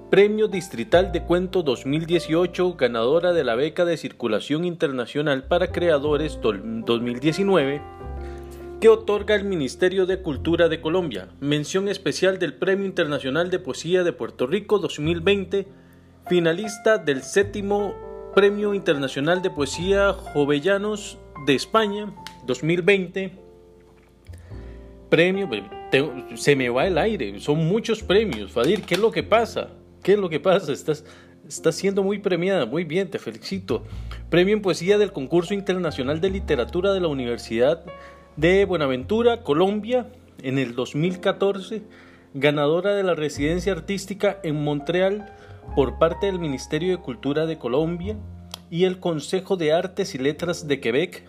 Premio 0.10 0.48
Distrital 0.48 1.12
de 1.12 1.24
Cuento 1.24 1.62
2018, 1.62 2.74
ganadora 2.74 3.32
de 3.32 3.44
la 3.44 3.54
beca 3.54 3.86
de 3.86 3.96
circulación 3.96 4.66
internacional 4.66 5.44
para 5.44 5.72
creadores 5.72 6.40
2019, 6.42 7.80
que 8.82 8.90
otorga 8.90 9.36
el 9.36 9.46
Ministerio 9.46 10.08
de 10.08 10.22
Cultura 10.24 10.68
de 10.68 10.82
Colombia. 10.82 11.30
Mención 11.40 11.88
especial 11.88 12.40
del 12.40 12.56
Premio 12.56 12.88
Internacional 12.88 13.52
de 13.52 13.60
Poesía 13.60 14.04
de 14.04 14.12
Puerto 14.12 14.48
Rico 14.48 14.80
2020, 14.80 15.68
finalista 16.28 16.98
del 16.98 17.22
séptimo 17.22 17.94
Premio 18.34 18.74
Internacional 18.74 19.44
de 19.44 19.52
Poesía 19.52 20.12
Jovellanos 20.12 21.20
de 21.46 21.54
España 21.54 22.12
2020. 22.48 23.49
Premio, 25.10 25.50
se 26.36 26.56
me 26.56 26.70
va 26.70 26.86
el 26.86 26.98
aire, 27.00 27.40
son 27.40 27.66
muchos 27.66 28.04
premios. 28.04 28.52
Fadir, 28.52 28.84
¿qué 28.84 28.94
es 28.94 29.02
lo 29.02 29.10
que 29.10 29.24
pasa? 29.24 29.70
¿Qué 30.04 30.14
es 30.14 30.20
lo 30.20 30.30
que 30.30 30.40
pasa? 30.40 30.72
Estás, 30.72 31.04
estás 31.48 31.76
siendo 31.76 32.04
muy 32.04 32.20
premiada, 32.20 32.68
muy 32.68 32.84
bien, 32.84 33.10
te 33.10 33.18
felicito. 33.18 33.84
Premio 34.30 34.54
en 34.54 34.62
Poesía 34.62 35.00
del 35.00 35.12
Concurso 35.12 35.56
Internacional 35.56 36.22
de 36.22 36.30
Literatura 36.30 36.94
de 36.94 37.00
la 37.00 37.08
Universidad 37.08 37.84
de 38.36 38.66
Buenaventura, 38.66 39.42
Colombia, 39.42 40.12
en 40.44 40.60
el 40.60 40.76
2014, 40.76 41.82
ganadora 42.36 42.94
de 42.94 43.04
la 43.04 43.16
residencia 43.16 43.74
artística 43.74 44.40
en 44.44 44.64
Montreal 44.64 45.34
por 45.76 45.98
parte 45.98 46.28
del 46.28 46.40
Ministerio 46.40 46.96
de 46.96 47.02
Cultura 47.02 47.48
de 47.48 47.58
Colombia 47.58 48.16
y 48.70 48.84
el 48.84 49.00
Consejo 49.00 49.58
de 49.58 49.74
Artes 49.74 50.14
y 50.14 50.20
Letras 50.20 50.68
de 50.68 50.80
Quebec 50.80 51.29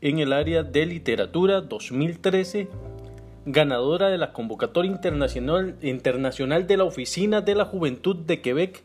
en 0.00 0.18
el 0.18 0.32
área 0.32 0.62
de 0.62 0.86
literatura 0.86 1.60
2013 1.60 2.68
ganadora 3.46 4.08
de 4.08 4.18
la 4.18 4.32
convocatoria 4.32 4.90
internacional, 4.90 5.76
internacional 5.80 6.66
de 6.66 6.76
la 6.76 6.84
Oficina 6.84 7.40
de 7.40 7.54
la 7.54 7.64
Juventud 7.64 8.16
de 8.16 8.40
Quebec 8.40 8.82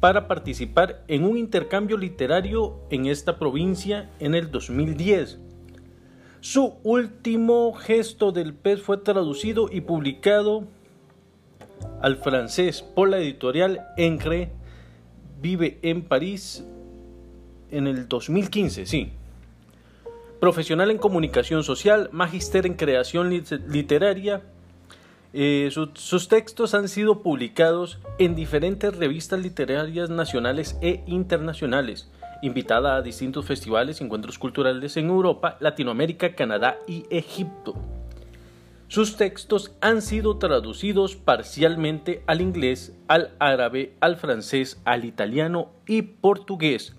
para 0.00 0.26
participar 0.26 1.04
en 1.08 1.24
un 1.24 1.36
intercambio 1.36 1.96
literario 1.96 2.80
en 2.90 3.06
esta 3.06 3.38
provincia 3.38 4.10
en 4.18 4.34
el 4.34 4.50
2010. 4.50 5.38
Su 6.40 6.74
último 6.82 7.74
gesto 7.74 8.32
del 8.32 8.54
pez 8.54 8.80
fue 8.80 8.96
traducido 8.96 9.68
y 9.70 9.82
publicado 9.82 10.64
al 12.00 12.16
francés 12.16 12.82
por 12.82 13.10
la 13.10 13.18
editorial 13.18 13.86
Encre. 13.96 14.50
Vive 15.40 15.78
en 15.82 16.02
París 16.02 16.64
en 17.70 17.86
el 17.86 18.08
2015, 18.08 18.86
sí. 18.86 19.12
Profesional 20.40 20.90
en 20.90 20.98
comunicación 20.98 21.62
social, 21.64 22.08
magíster 22.12 22.66
en 22.66 22.74
creación 22.74 23.30
literaria. 23.30 24.42
Eh, 25.32 25.70
sus 25.70 26.28
textos 26.28 26.74
han 26.74 26.88
sido 26.88 27.22
publicados 27.22 27.98
en 28.18 28.34
diferentes 28.34 28.96
revistas 28.96 29.40
literarias 29.40 30.10
nacionales 30.10 30.76
e 30.80 31.04
internacionales 31.06 32.10
invitada 32.42 32.96
a 32.96 33.02
distintos 33.02 33.44
festivales 33.44 34.00
y 34.00 34.04
encuentros 34.04 34.38
culturales 34.38 34.96
en 34.96 35.08
Europa, 35.08 35.56
Latinoamérica, 35.60 36.34
Canadá 36.34 36.78
y 36.86 37.04
Egipto. 37.10 37.74
Sus 38.88 39.16
textos 39.16 39.72
han 39.80 40.02
sido 40.02 40.38
traducidos 40.38 41.14
parcialmente 41.14 42.24
al 42.26 42.40
inglés, 42.40 42.96
al 43.06 43.34
árabe, 43.38 43.94
al 44.00 44.16
francés, 44.16 44.80
al 44.84 45.04
italiano 45.04 45.70
y 45.86 46.02
portugués. 46.02 46.96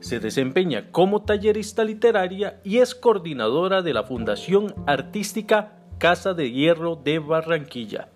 Se 0.00 0.20
desempeña 0.20 0.90
como 0.90 1.22
tallerista 1.22 1.82
literaria 1.82 2.60
y 2.64 2.78
es 2.78 2.94
coordinadora 2.94 3.82
de 3.82 3.94
la 3.94 4.04
Fundación 4.04 4.74
Artística 4.86 5.72
Casa 5.98 6.34
de 6.34 6.50
Hierro 6.50 6.96
de 6.96 7.18
Barranquilla. 7.18 8.08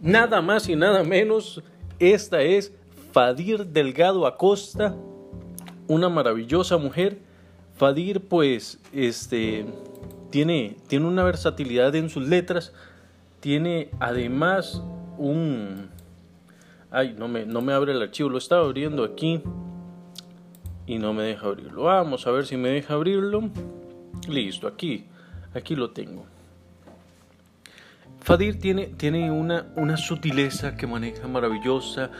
Nada 0.00 0.40
más 0.40 0.68
y 0.68 0.76
nada 0.76 1.04
menos, 1.04 1.62
esta 1.98 2.42
es 2.42 2.72
Fadir 3.12 3.66
Delgado 3.66 4.26
Acosta, 4.26 4.96
una 5.86 6.08
maravillosa 6.08 6.78
mujer. 6.78 7.18
Fadir, 7.76 8.22
pues, 8.22 8.80
este, 8.92 9.66
tiene, 10.30 10.76
tiene 10.88 11.06
una 11.06 11.22
versatilidad 11.22 11.94
en 11.94 12.08
sus 12.08 12.26
letras, 12.26 12.72
tiene 13.40 13.90
además 14.00 14.82
un... 15.18 15.90
Ay, 16.90 17.14
no 17.16 17.28
me, 17.28 17.46
no 17.46 17.60
me 17.60 17.72
abre 17.72 17.92
el 17.92 18.02
archivo, 18.02 18.28
lo 18.28 18.38
estaba 18.38 18.64
abriendo 18.64 19.04
aquí 19.04 19.42
y 20.86 20.98
no 20.98 21.12
me 21.12 21.24
deja 21.24 21.46
abrirlo. 21.46 21.84
Vamos 21.84 22.26
a 22.26 22.30
ver 22.30 22.46
si 22.46 22.56
me 22.56 22.70
deja 22.70 22.94
abrirlo. 22.94 23.50
Listo, 24.28 24.66
aquí, 24.66 25.06
aquí 25.54 25.74
lo 25.74 25.90
tengo. 25.90 26.26
Fadir 28.20 28.60
tiene, 28.60 28.86
tiene 28.86 29.30
una, 29.30 29.66
una 29.76 29.96
sutileza 29.96 30.76
que 30.76 30.86
maneja 30.86 31.26
maravillosa. 31.26 32.10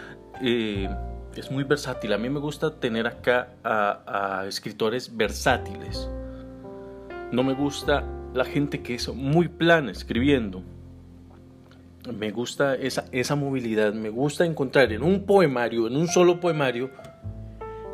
Eh, 0.41 0.89
es 1.37 1.51
muy 1.51 1.65
versátil. 1.65 2.13
A 2.13 2.19
mí 2.19 2.29
me 2.29 2.41
gusta 2.41 2.75
tener 2.75 3.07
acá 3.07 3.51
a, 3.63 4.45
escritores 4.47 5.17
versátiles. 5.17 6.09
No 7.31 7.45
me 7.45 7.55
gusta 7.55 8.05
la 8.35 8.45
gente 8.45 8.83
que 8.83 8.95
es 8.95 9.09
muy 9.09 9.49
plana 9.49 9.93
escribiendo. 9.93 10.63
Me 12.13 12.33
gusta 12.33 12.75
esa, 12.75 13.05
esa 13.13 13.37
movilidad. 13.37 13.95
Me 13.95 14.11
gusta 14.11 14.45
encontrar 14.45 14.93
en 14.93 15.03
un 15.03 15.25
poemario, 15.25 15.87
en 15.87 15.97
un 15.97 16.09
solo 16.09 16.41
poemario, 16.41 16.91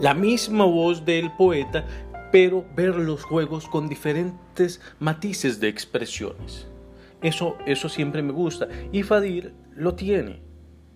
la 0.00 0.14
misma 0.14 0.64
voz 0.64 1.04
del 1.04 1.32
poeta, 1.32 1.86
pero 2.30 2.64
ver 2.76 2.96
los 2.96 3.22
juegos 3.22 3.66
con 3.66 3.88
diferentes 3.88 4.80
matices 4.98 5.60
de 5.60 5.68
expresiones. 5.68 6.66
Eso, 7.22 7.56
eso 7.66 7.88
siempre 7.88 8.22
me 8.22 8.32
gusta. 8.32 8.68
Y 8.92 9.02
Fadir 9.02 9.52
lo 9.74 9.94
tiene. 9.94 10.40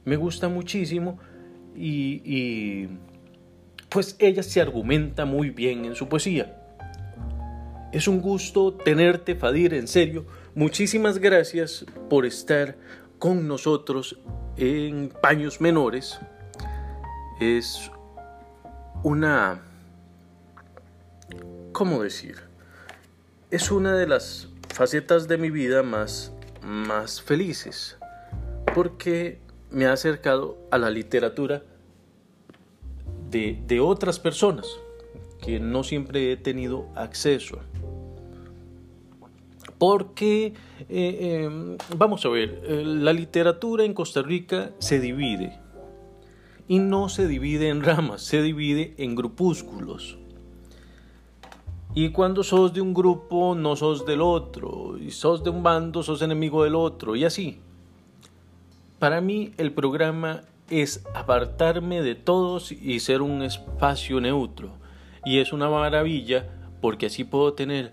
Me 0.05 0.17
gusta 0.17 0.49
muchísimo 0.49 1.19
y, 1.77 2.89
pues 3.89 4.17
ella 4.19 4.43
se 4.43 4.61
argumenta 4.61 5.25
muy 5.25 5.51
bien 5.51 5.85
en 5.85 5.95
su 5.95 6.09
poesía. 6.09 6.59
Es 7.93 8.09
un 8.09 8.21
gusto 8.21 8.73
tenerte, 8.73 9.35
Fadir, 9.35 9.75
en 9.75 9.87
serio. 9.87 10.27
Muchísimas 10.55 11.19
gracias 11.19 11.85
por 12.09 12.25
estar 12.25 12.77
con 13.19 13.47
nosotros 13.47 14.19
en 14.57 15.13
Paños 15.21 15.61
Menores. 15.61 16.19
Es 17.39 17.92
una... 19.03 19.63
¿Cómo 21.73 22.03
decir? 22.03 22.37
Es 23.51 23.71
una 23.71 23.97
de 23.97 24.07
las 24.07 24.49
facetas 24.69 25.29
de 25.29 25.39
mi 25.39 25.51
vida 25.51 25.83
más, 25.83 26.33
más 26.63 27.21
felices. 27.21 27.99
Porque 28.75 29.39
me 29.71 29.87
ha 29.87 29.93
acercado 29.93 30.59
a 30.71 30.79
la 30.79 30.91
literatura 30.91 31.63
de, 33.31 33.81
otras 33.81 34.19
personas 34.19 34.67
que 35.43 35.59
no 35.59 35.83
siempre 35.83 36.33
he 36.33 36.37
tenido 36.37 36.87
acceso. 36.95 37.59
Porque, 39.79 40.53
eh, 40.89 41.45
em, 41.45 41.77
vamos 41.97 42.25
a 42.25 42.29
ver, 42.29 42.63
eh, 42.65 42.83
la 42.85 43.13
literatura 43.13 43.85
en 43.85 43.95
Costa 43.95 44.23
Rica 44.23 44.71
se 44.79 45.01
divide. 45.01 45.59
Y 46.73 46.79
no 46.79 47.11
se 47.11 47.29
divide 47.29 47.69
en 47.69 47.83
ramas, 47.83 48.23
se 48.23 48.41
divide 48.41 48.95
en 48.97 49.15
grupúsculos. 49.15 50.17
Y 51.95 52.09
cuando 52.13 52.43
sos 52.43 52.73
de 52.73 52.81
un 52.81 52.95
grupo, 52.95 53.55
no 53.55 53.77
sos 53.77 54.07
del 54.07 54.23
otro. 54.23 54.97
Y 54.97 55.11
sos 55.11 55.45
de 55.45 55.51
un 55.51 55.63
bando, 55.63 56.03
sos 56.03 56.23
enemigo 56.23 56.65
del 56.65 56.75
otro. 56.75 57.15
Y 57.15 57.27
así. 57.27 57.61
Para 58.99 59.21
mí 59.21 59.53
el 59.59 59.73
programa 59.73 60.45
es 60.71 61.05
apartarme 61.15 62.01
de 62.01 62.15
todos 62.15 62.73
y 62.73 63.01
ser 63.01 63.21
un 63.21 63.43
espacio 63.43 64.19
neutro. 64.23 64.71
Y 65.27 65.41
es 65.41 65.53
una 65.53 65.69
maravilla 65.69 66.49
porque 66.81 67.05
así 67.05 67.25
puedo 67.25 67.53
tener 67.53 67.93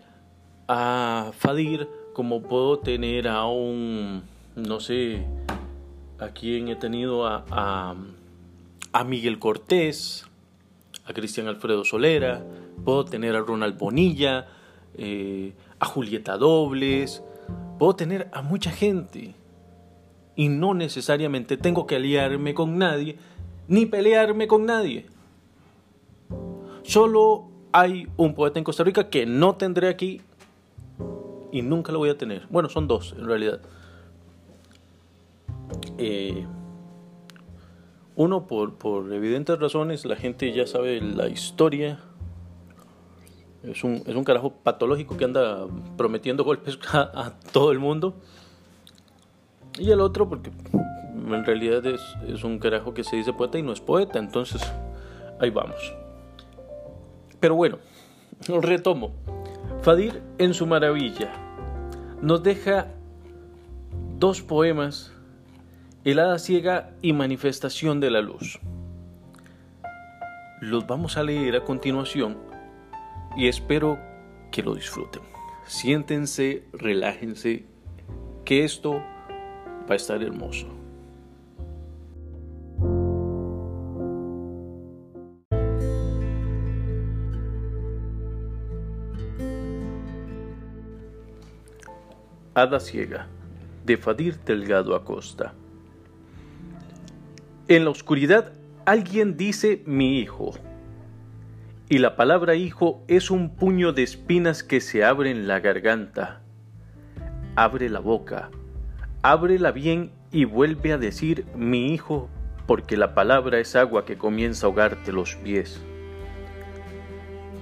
a 0.70 1.32
Fadir 1.38 1.90
como 2.14 2.44
puedo 2.44 2.80
tener 2.80 3.28
a 3.28 3.46
un, 3.46 4.24
no 4.56 4.80
sé, 4.80 5.26
a 6.18 6.30
quien 6.30 6.70
he 6.70 6.78
tenido 6.78 7.28
a, 7.28 7.44
a, 7.52 7.96
Miguel 9.06 9.40
Cortés, 9.40 10.26
a 11.06 11.14
Cristian 11.14 11.48
Alfredo 11.48 11.86
Solera, 11.86 12.44
puedo 12.84 13.06
tener 13.06 13.36
a 13.36 13.42
Ronald 13.42 13.78
Bonilla, 13.78 14.48
eh, 14.96 15.54
a 15.80 15.86
Julieta 15.86 16.38
Dobles, 16.38 17.24
puedo 17.78 17.96
tener 17.96 18.30
a 18.34 18.42
mucha 18.42 18.72
gente 18.72 19.36
y 20.36 20.50
no 20.50 20.74
necesariamente 20.74 21.58
tengo 21.58 21.86
que 21.86 21.96
aliarme 21.98 22.54
con 22.54 22.78
nadie 22.78 23.18
ni 23.68 23.86
pelearme 23.86 24.48
con 24.48 24.66
nadie. 24.66 25.06
Solo 26.84 27.50
hay 27.72 28.08
un 28.18 28.34
poeta 28.34 28.58
en 28.58 28.66
Costa 28.66 28.84
Rica 28.84 29.10
que 29.10 29.26
no 29.26 29.56
tendré 29.56 29.90
aquí 29.90 30.22
y 31.52 31.62
nunca 31.62 31.92
lo 31.92 32.00
voy 32.00 32.10
a 32.10 32.18
tener. 32.18 32.48
Bueno, 32.50 32.70
son 32.70 32.88
dos 32.88 33.14
en 33.18 33.26
realidad. 33.26 33.62
Eh, 35.98 36.46
uno, 38.20 38.48
por, 38.48 38.76
por, 38.76 39.14
evidentes 39.14 39.58
razones, 39.58 40.04
la 40.04 40.18
gente 40.18 40.52
ya 40.52 40.68
sabe 40.68 41.00
la 41.00 41.30
historia. 41.30 42.00
Es 43.64 43.84
un, 43.86 44.04
es 44.06 44.16
un 44.16 44.26
carajo 44.26 44.52
patológico 44.52 45.16
que 45.16 45.24
anda 45.24 45.66
prometiendo 45.98 46.44
golpes 46.44 46.78
a 46.94 47.34
todo 47.54 47.72
el 47.72 47.80
mundo. 47.80 48.16
Y 49.78 49.90
el 49.92 50.02
otro 50.02 50.28
porque 50.28 50.52
en 51.36 51.46
realidad 51.46 51.86
es, 51.86 52.44
un 52.44 52.60
carajo 52.60 52.94
que 52.94 53.06
se 53.06 53.16
dice 53.16 53.32
poeta 53.32 53.58
y 53.58 53.64
no 53.64 53.72
es 53.72 53.80
poeta, 53.80 54.20
entonces 54.20 54.62
ahí 55.40 55.50
vamos. 55.50 55.94
Pero 57.40 57.56
bueno, 57.56 57.78
retomo. 58.62 59.14
Fadir 59.82 60.22
en 60.40 60.54
su 60.54 60.66
maravilla 60.66 61.32
nos 62.22 62.44
deja 62.44 62.88
dos 64.18 64.42
poemas, 64.42 65.14
Helada 66.06 66.40
ciega 66.40 66.92
y 67.02 67.12
Manifestación 67.12 68.00
de 68.00 68.10
la 68.10 68.22
luz. 68.22 68.58
Los 70.62 70.88
vamos 70.88 71.18
a 71.18 71.24
leer 71.24 71.58
a 71.58 71.66
continuación 71.66 72.38
y 73.36 73.50
espero 73.50 74.00
que 74.50 74.64
lo 74.64 74.76
disfruten. 74.76 75.22
Siéntense, 75.68 76.64
relájense, 76.72 77.66
que 78.46 78.64
esto 78.64 78.94
va 78.94 79.92
a 79.92 79.96
estar 79.96 80.24
hermoso. 80.24 80.68
Hada 92.54 92.80
ciega, 92.80 93.28
de 93.86 93.98
Fadir 93.98 94.40
Delgado 94.46 94.96
Acosta. 94.96 95.54
En 97.70 97.84
la 97.84 97.92
oscuridad 97.92 98.52
alguien 98.88 99.38
dice 99.38 99.84
mi 99.86 100.18
hijo, 100.18 100.56
y 101.88 102.00
la 102.00 102.16
palabra 102.16 102.56
hijo 102.56 103.04
es 103.08 103.30
un 103.30 103.56
puño 103.56 103.94
de 103.94 104.02
espinas 104.02 104.64
que 104.64 104.82
se 104.82 105.06
abre 105.06 105.30
en 105.30 105.48
la 105.48 105.60
garganta. 105.60 106.42
Abre 107.56 107.90
la 107.90 108.00
boca, 108.00 108.50
ábrela 109.22 109.70
bien 109.70 110.10
y 110.32 110.46
vuelve 110.46 110.94
a 110.94 110.98
decir 110.98 111.46
mi 111.56 111.94
hijo, 111.94 112.28
porque 112.66 112.98
la 112.98 113.14
palabra 113.14 113.60
es 113.60 113.76
agua 113.76 114.04
que 114.04 114.18
comienza 114.18 114.66
a 114.66 114.70
ahogarte 114.70 115.12
los 115.12 115.36
pies. 115.36 115.80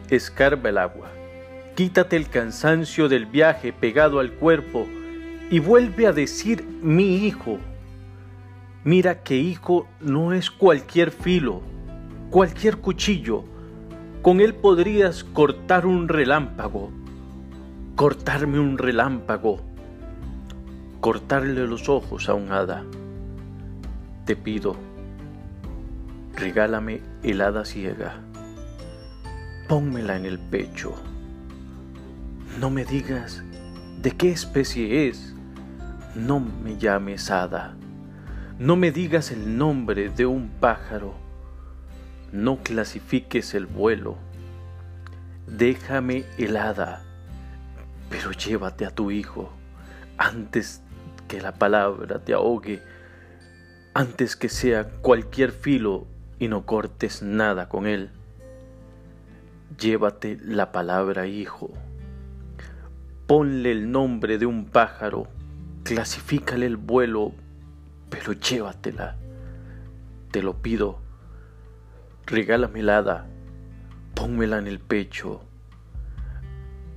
Escarba 0.10 0.70
el 0.70 0.78
agua, 0.78 1.12
quítate 1.76 2.16
el 2.16 2.30
cansancio 2.30 3.10
del 3.10 3.26
viaje 3.26 3.74
pegado 3.74 4.22
al 4.22 4.32
cuerpo 4.32 4.88
y 5.52 5.60
vuelve 5.60 6.08
a 6.08 6.14
decir 6.14 6.64
mi 6.82 7.26
hijo. 7.26 7.60
Mira 8.88 9.22
que 9.22 9.36
hijo 9.36 9.86
no 10.00 10.32
es 10.32 10.50
cualquier 10.50 11.12
filo, 11.12 11.62
cualquier 12.30 12.78
cuchillo. 12.78 13.44
Con 14.22 14.40
él 14.40 14.56
podrías 14.56 15.26
cortar 15.26 15.86
un 15.86 16.08
relámpago, 16.08 16.90
cortarme 17.98 18.62
un 18.62 18.78
relámpago, 18.78 19.60
cortarle 21.02 21.68
los 21.68 21.90
ojos 21.90 22.30
a 22.30 22.34
un 22.34 22.50
hada. 22.54 22.86
Te 24.24 24.38
pido, 24.38 24.78
regálame 26.34 27.02
el 27.24 27.42
hada 27.42 27.66
ciega, 27.66 28.22
pónmela 29.68 30.16
en 30.16 30.26
el 30.26 30.40
pecho. 30.40 30.94
No 32.62 32.70
me 32.70 32.86
digas 32.86 33.44
de 34.02 34.12
qué 34.12 34.32
especie 34.32 35.10
es, 35.10 35.36
no 36.16 36.40
me 36.40 36.78
llames 36.78 37.30
hada, 37.30 37.76
no 38.60 38.76
me 38.76 38.92
digas 38.92 39.32
el 39.32 39.58
nombre 39.58 40.10
de 40.10 40.26
un 40.26 40.50
pájaro, 40.50 41.14
no 42.32 42.58
clasifiques 42.64 43.54
el 43.54 43.68
vuelo, 43.68 44.18
déjame 45.46 46.26
el 46.40 46.58
hada, 46.58 47.04
pero 48.10 48.32
llévate 48.32 48.86
a 48.86 48.90
tu 48.90 49.12
hijo 49.12 49.52
antes 50.18 50.82
que 51.28 51.40
la 51.40 51.54
palabra 51.54 52.20
te 52.20 52.34
ahogue, 52.34 52.82
antes 53.94 54.36
que 54.36 54.50
sea 54.50 54.90
cualquier 55.02 55.52
filo 55.52 56.08
y 56.40 56.48
no 56.48 56.66
cortes 56.66 57.22
nada 57.22 57.70
con 57.70 57.86
él. 57.86 58.10
Llévate 59.80 60.38
la 60.42 60.72
palabra 60.72 61.28
hijo. 61.28 61.72
Ponle 63.28 63.72
el 63.72 63.92
nombre 63.92 64.40
de 64.40 64.48
un 64.48 64.66
pájaro, 64.66 65.28
clasifícale 65.84 66.66
el 66.66 66.78
vuelo, 66.78 67.34
pero 68.10 68.34
llévatela. 68.34 69.16
Te 70.32 70.42
lo 70.42 70.62
pido. 70.62 71.00
Regálame 72.26 72.84
la 72.84 72.98
hada, 72.98 73.26
pónmela 74.14 74.58
en 74.58 74.68
el 74.68 74.80
pecho. 74.80 75.42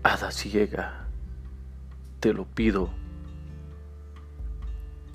Hada 0.03 0.31
ciega, 0.31 1.07
te 2.19 2.33
lo 2.33 2.47
pido. 2.47 2.91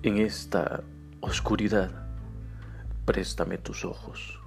En 0.03 0.17
esta 0.17 0.83
oscuridad, 1.21 1.89
préstame 3.05 3.57
tus 3.57 3.83
ojos. 3.83 4.39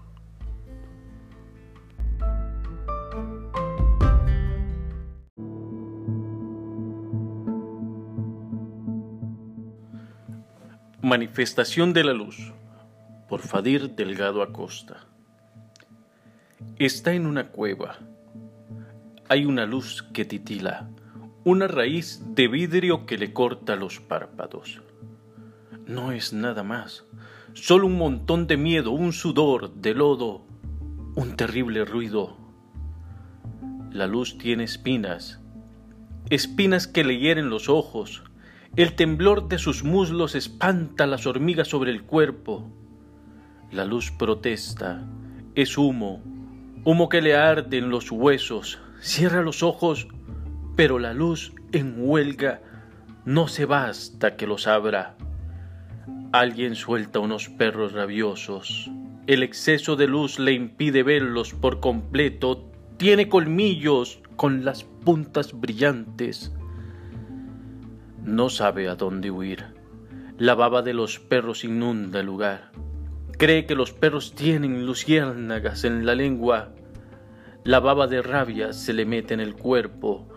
Manifestación 11.08 11.94
de 11.94 12.04
la 12.04 12.12
Luz 12.12 12.52
por 13.30 13.40
Fadir 13.40 13.94
Delgado 13.94 14.42
Acosta. 14.42 15.06
Está 16.78 17.14
en 17.14 17.24
una 17.24 17.48
cueva. 17.48 17.96
Hay 19.30 19.46
una 19.46 19.64
luz 19.64 20.02
que 20.12 20.26
titila, 20.26 20.90
una 21.44 21.66
raíz 21.66 22.20
de 22.34 22.46
vidrio 22.48 23.06
que 23.06 23.16
le 23.16 23.32
corta 23.32 23.74
los 23.74 24.00
párpados. 24.00 24.82
No 25.86 26.12
es 26.12 26.34
nada 26.34 26.62
más, 26.62 27.06
solo 27.54 27.86
un 27.86 27.96
montón 27.96 28.46
de 28.46 28.58
miedo, 28.58 28.90
un 28.90 29.14
sudor 29.14 29.72
de 29.76 29.94
lodo, 29.94 30.44
un 31.14 31.36
terrible 31.36 31.86
ruido. 31.86 32.36
La 33.92 34.06
luz 34.06 34.36
tiene 34.36 34.64
espinas, 34.64 35.40
espinas 36.28 36.86
que 36.86 37.02
le 37.02 37.18
hieren 37.18 37.48
los 37.48 37.70
ojos, 37.70 38.24
el 38.76 38.94
temblor 38.94 39.48
de 39.48 39.58
sus 39.58 39.82
muslos 39.82 40.34
espanta 40.34 41.06
las 41.06 41.26
hormigas 41.26 41.68
sobre 41.68 41.90
el 41.90 42.04
cuerpo. 42.04 42.70
La 43.72 43.84
luz 43.84 44.12
protesta, 44.12 45.04
es 45.54 45.76
humo, 45.76 46.22
humo 46.84 47.08
que 47.08 47.20
le 47.20 47.34
arde 47.34 47.78
en 47.78 47.90
los 47.90 48.10
huesos. 48.12 48.78
Cierra 49.00 49.42
los 49.42 49.62
ojos, 49.62 50.06
pero 50.76 50.98
la 50.98 51.12
luz 51.12 51.52
en 51.72 51.94
huelga 51.98 52.60
no 53.24 53.48
se 53.48 53.64
va 53.64 53.88
hasta 53.88 54.36
que 54.36 54.46
los 54.46 54.66
abra. 54.66 55.16
Alguien 56.32 56.76
suelta 56.76 57.18
unos 57.18 57.48
perros 57.48 57.92
rabiosos. 57.92 58.90
El 59.26 59.42
exceso 59.42 59.96
de 59.96 60.06
luz 60.06 60.38
le 60.38 60.52
impide 60.52 61.02
verlos 61.02 61.52
por 61.52 61.80
completo. 61.80 62.70
Tiene 62.96 63.28
colmillos 63.28 64.20
con 64.36 64.64
las 64.64 64.84
puntas 64.84 65.58
brillantes 65.58 66.52
no 68.24 68.50
sabe 68.50 68.88
a 68.88 68.94
dónde 68.94 69.30
huir. 69.30 69.66
La 70.38 70.54
baba 70.54 70.82
de 70.82 70.94
los 70.94 71.18
perros 71.18 71.64
inunda 71.64 72.20
el 72.20 72.26
lugar. 72.26 72.70
Cree 73.38 73.66
que 73.66 73.74
los 73.74 73.92
perros 73.92 74.34
tienen 74.34 74.86
luciérnagas 74.86 75.84
en 75.84 76.06
la 76.06 76.14
lengua. 76.14 76.70
La 77.64 77.80
baba 77.80 78.06
de 78.06 78.22
rabia 78.22 78.72
se 78.72 78.92
le 78.92 79.04
mete 79.04 79.34
en 79.34 79.40
el 79.40 79.54
cuerpo. 79.54 80.28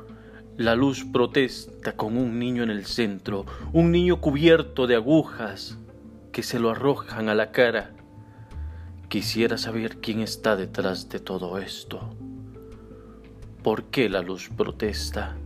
La 0.57 0.75
luz 0.75 1.05
protesta 1.11 1.95
con 1.95 2.17
un 2.17 2.38
niño 2.38 2.63
en 2.63 2.69
el 2.69 2.86
centro, 2.86 3.45
un 3.73 3.91
niño 3.91 4.21
cubierto 4.21 4.86
de 4.86 4.95
agujas 4.95 5.77
que 6.32 6.43
se 6.43 6.59
lo 6.59 6.69
arrojan 6.69 7.29
a 7.29 7.36
la 7.36 7.51
cara. 7.51 7.91
Quisiera 9.07 9.57
saber 9.57 9.97
quién 9.97 10.19
está 10.21 10.55
detrás 10.55 11.09
de 11.09 11.19
todo 11.19 11.57
esto. 11.57 12.15
¿Por 13.63 13.86
qué 13.86 14.09
la 14.09 14.21
luz 14.21 14.49
protesta? 14.55 15.38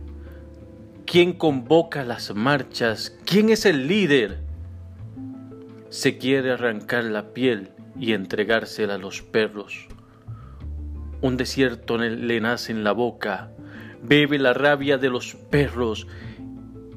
¿Quién 1.06 1.34
convoca 1.34 2.02
las 2.02 2.34
marchas? 2.34 3.16
¿Quién 3.24 3.50
es 3.50 3.64
el 3.64 3.86
líder? 3.86 4.40
Se 5.88 6.18
quiere 6.18 6.50
arrancar 6.50 7.04
la 7.04 7.32
piel 7.32 7.70
y 7.96 8.12
entregársela 8.12 8.96
a 8.96 8.98
los 8.98 9.22
perros. 9.22 9.86
Un 11.20 11.36
desierto 11.36 11.96
le 11.96 12.40
nace 12.40 12.72
en 12.72 12.82
la 12.82 12.90
boca, 12.90 13.52
bebe 14.02 14.40
la 14.40 14.52
rabia 14.52 14.98
de 14.98 15.08
los 15.08 15.36
perros 15.36 16.08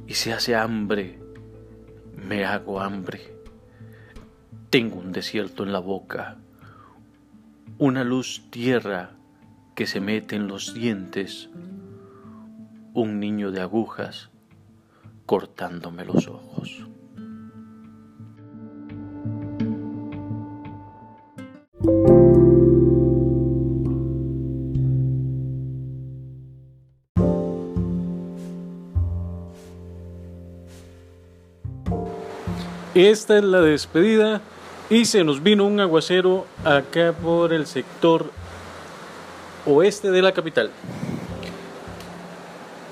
y 0.08 0.16
se 0.16 0.34
hace 0.34 0.56
hambre. 0.56 1.20
Me 2.16 2.46
hago 2.46 2.82
hambre. 2.82 3.22
Tengo 4.72 4.96
un 4.96 5.12
desierto 5.12 5.62
en 5.64 5.72
la 5.72 5.80
boca, 5.80 6.38
una 7.78 8.04
luz 8.04 8.42
tierra 8.50 9.12
que 9.76 9.86
se 9.86 10.02
mete 10.02 10.36
en 10.36 10.48
los 10.48 10.74
dientes 10.74 11.50
un 12.94 13.20
niño 13.20 13.52
de 13.52 13.62
agujas 13.62 14.30
cortándome 15.26 16.06
los 16.06 16.28
ojos. 16.28 16.86
Esta 32.96 33.38
es 33.38 33.44
la 33.44 33.62
despedida 33.62 34.42
y 34.90 35.06
se 35.06 35.24
nos 35.24 35.42
vino 35.42 35.66
un 35.66 35.80
aguacero 35.80 36.48
acá 36.66 37.14
por 37.14 37.54
el 37.54 37.66
sector 37.66 38.32
oeste 39.66 40.12
de 40.12 40.22
la 40.22 40.34
capital. 40.34 40.72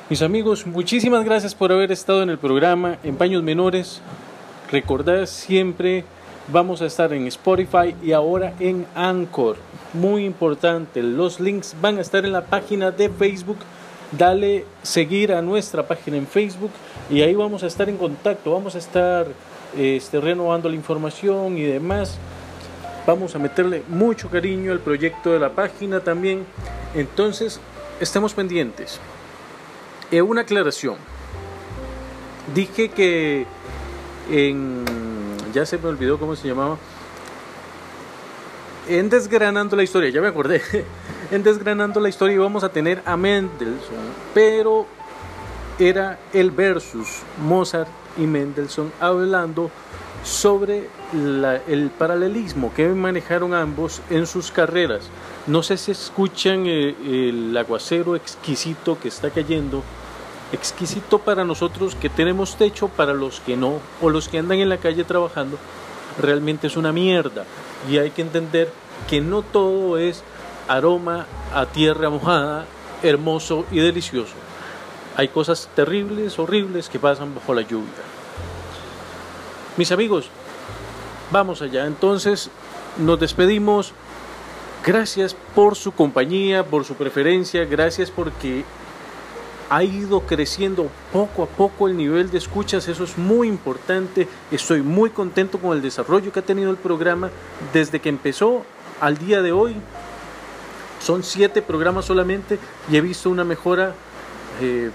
Mis 0.10 0.22
amigos, 0.22 0.66
muchísimas 0.66 1.26
gracias 1.26 1.54
por 1.54 1.70
haber 1.70 1.92
estado 1.92 2.24
en 2.24 2.30
el 2.30 2.38
programa 2.38 2.98
en 3.04 3.18
Paños 3.18 3.44
Menores. 3.44 4.00
Recordad 4.72 5.26
siempre, 5.26 6.06
vamos 6.48 6.82
a 6.82 6.86
estar 6.86 7.12
en 7.12 7.28
Spotify 7.28 7.94
y 8.02 8.14
ahora 8.14 8.54
en 8.62 8.86
Anchor. 8.96 9.58
Muy 9.92 10.24
importante, 10.24 11.04
los 11.04 11.42
links 11.42 11.76
van 11.82 11.98
a 11.98 12.02
estar 12.02 12.24
en 12.24 12.32
la 12.32 12.46
página 12.46 12.90
de 12.90 13.10
Facebook. 13.10 13.58
Dale 14.18 14.64
seguir 14.82 15.34
a 15.34 15.42
nuestra 15.42 15.86
página 15.86 16.16
en 16.16 16.26
Facebook 16.26 16.72
y 17.10 17.22
ahí 17.22 17.36
vamos 17.36 17.64
a 17.64 17.68
estar 17.68 17.90
en 17.90 17.98
contacto. 17.98 18.54
Vamos 18.54 18.76
a 18.76 18.78
estar 18.78 19.28
este, 19.78 20.22
renovando 20.22 20.70
la 20.70 20.76
información 20.76 21.58
y 21.58 21.64
demás. 21.64 22.18
Vamos 23.06 23.36
a 23.36 23.40
meterle 23.40 23.84
mucho 23.90 24.30
cariño 24.30 24.72
al 24.72 24.80
proyecto 24.80 25.34
de 25.34 25.40
la 25.40 25.50
página 25.50 26.00
también. 26.00 26.46
Entonces, 26.96 27.60
estemos 28.00 28.34
pendientes. 28.34 29.02
Eh, 30.10 30.22
una 30.22 30.42
aclaración. 30.42 30.96
Dije 32.54 32.90
que 32.90 33.46
en. 34.30 34.86
Ya 35.54 35.66
se 35.66 35.78
me 35.78 35.88
olvidó 35.88 36.18
cómo 36.18 36.36
se 36.36 36.48
llamaba. 36.48 36.78
En 38.88 39.10
Desgranando 39.10 39.76
la 39.76 39.84
historia, 39.84 40.10
ya 40.10 40.22
me 40.22 40.28
acordé. 40.28 40.62
en 41.32 41.44
Desgranando 41.44 42.00
la 42.00 42.08
historia 42.08 42.36
íbamos 42.36 42.64
a 42.64 42.70
tener 42.70 43.02
a 43.06 43.18
Mendelssohn, 43.18 43.98
pero 44.34 44.86
era 45.78 46.18
el 46.32 46.52
versus 46.52 47.22
Mozart 47.44 47.90
y 48.18 48.22
Mendelssohn 48.22 48.92
hablando 49.02 49.70
sobre 50.24 50.90
el 51.14 51.92
paralelismo 51.98 52.74
que 52.74 52.88
manejaron 52.88 53.54
ambos 53.54 54.02
en 54.10 54.26
sus 54.26 54.52
carreras. 54.52 55.10
No 55.48 55.64
sé 55.64 55.78
si 55.78 55.92
escuchan 55.92 56.66
eh, 56.68 56.96
el 57.30 57.56
aguacero 57.56 58.16
exquisito 58.16 59.00
que 59.00 59.08
está 59.08 59.30
cayendo 59.30 59.82
exquisito 60.52 61.20
para 61.20 61.44
nosotros 61.44 61.96
que 61.96 62.10
tenemos 62.10 62.58
techo, 62.58 62.88
para 62.90 63.14
los 63.14 63.40
que 63.40 63.58
no, 63.58 63.80
o 64.02 64.10
los 64.10 64.30
que 64.30 64.40
andan 64.40 64.60
en 64.60 64.70
la 64.70 64.78
calle 64.78 65.04
trabajando. 65.04 65.58
realmente 66.20 66.68
es 66.68 66.78
una 66.78 66.92
mierda. 66.92 67.46
Y 67.90 67.98
hay 67.98 68.12
que 68.12 68.24
entender 68.24 68.72
que 69.10 69.22
no 69.22 69.42
todo 69.42 69.98
es 69.98 70.24
aroma 70.68 71.28
a 71.54 71.66
tierra 71.68 72.10
mojada, 72.10 72.66
hermoso 73.04 73.66
y 73.72 73.80
delicioso. 73.80 74.34
Hay 75.16 75.30
cosas 75.30 75.70
terribles, 75.76 76.40
horribles 76.40 76.90
que 76.90 77.00
pasan 77.00 77.36
bajo 77.36 77.54
la 77.54 77.62
lluvia. 77.62 78.04
Mis 79.78 79.92
amigos, 79.92 80.30
vamos 81.32 81.62
allá. 81.62 81.86
Entonces, 81.86 82.50
nos 82.98 83.20
despedimos. 83.20 83.94
Gracias 84.88 85.36
por 85.54 85.76
su 85.76 85.92
compañía, 85.92 86.66
por 86.66 86.86
su 86.86 86.96
preferencia, 86.96 87.66
gracias 87.66 88.10
porque 88.10 88.64
ha 89.70 89.84
ido 89.84 90.22
creciendo 90.22 90.90
poco 91.12 91.44
a 91.44 91.46
poco 91.46 91.90
el 91.90 91.98
nivel 91.98 92.32
de 92.32 92.38
escuchas, 92.38 92.88
eso 92.88 93.04
es 93.04 93.18
muy 93.18 93.50
importante. 93.50 94.30
Estoy 94.50 94.82
muy 94.82 95.10
contento 95.10 95.58
con 95.58 95.76
el 95.76 95.82
desarrollo 95.82 96.32
que 96.32 96.40
ha 96.40 96.42
tenido 96.42 96.72
el 96.72 96.78
programa 96.78 97.30
desde 97.74 98.00
que 98.00 98.08
empezó 98.08 98.64
al 99.02 99.18
día 99.18 99.42
de 99.42 99.52
hoy. 99.52 99.76
Son 101.02 101.22
siete 101.22 101.62
programas 101.62 102.06
solamente 102.06 102.58
y 102.90 102.96
he 102.96 103.02
visto 103.02 103.30
una 103.30 103.44
mejora 103.44 103.94
eh, 104.62 104.90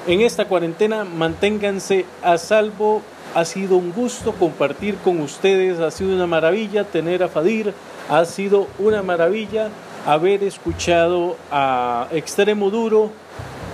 En 0.04 0.20
esta 0.20 0.46
cuarentena 0.46 1.04
manténganse 1.04 2.06
a 2.24 2.36
salvo. 2.36 3.02
Ha 3.36 3.44
sido 3.44 3.76
un 3.76 3.92
gusto 3.92 4.32
compartir 4.32 4.96
con 4.96 5.20
ustedes, 5.20 5.78
ha 5.78 5.90
sido 5.92 6.14
una 6.14 6.26
maravilla 6.26 6.84
tener 6.84 7.22
a 7.22 7.28
Fadir, 7.28 7.72
ha 8.10 8.24
sido 8.24 8.66
una 8.78 9.02
maravilla 9.02 9.70
haber 10.04 10.42
escuchado 10.42 11.36
a 11.50 12.08
Extremo 12.10 12.68
Duro, 12.68 13.10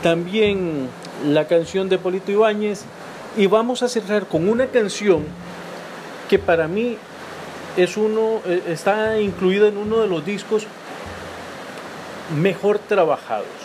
también 0.03 0.89
la 1.27 1.49
canción 1.49 1.89
de 1.89 1.99
Polito 1.99 2.31
Ibáñez. 2.31 2.85
Y 3.37 3.47
vamos 3.47 3.83
a 3.83 3.89
cerrar 3.89 4.27
con 4.27 4.49
una 4.49 4.67
canción 4.67 5.25
que 6.29 6.39
para 6.39 6.69
mí 6.69 6.99
es 7.77 7.97
uno 7.97 8.43
eh, 8.45 8.63
está 8.69 9.19
incluida 9.19 9.69
en 9.69 9.79
uno 9.79 10.01
de 10.01 10.09
los 10.09 10.25
discos 10.25 10.67
mejor 12.37 12.79
trabajados 12.79 13.58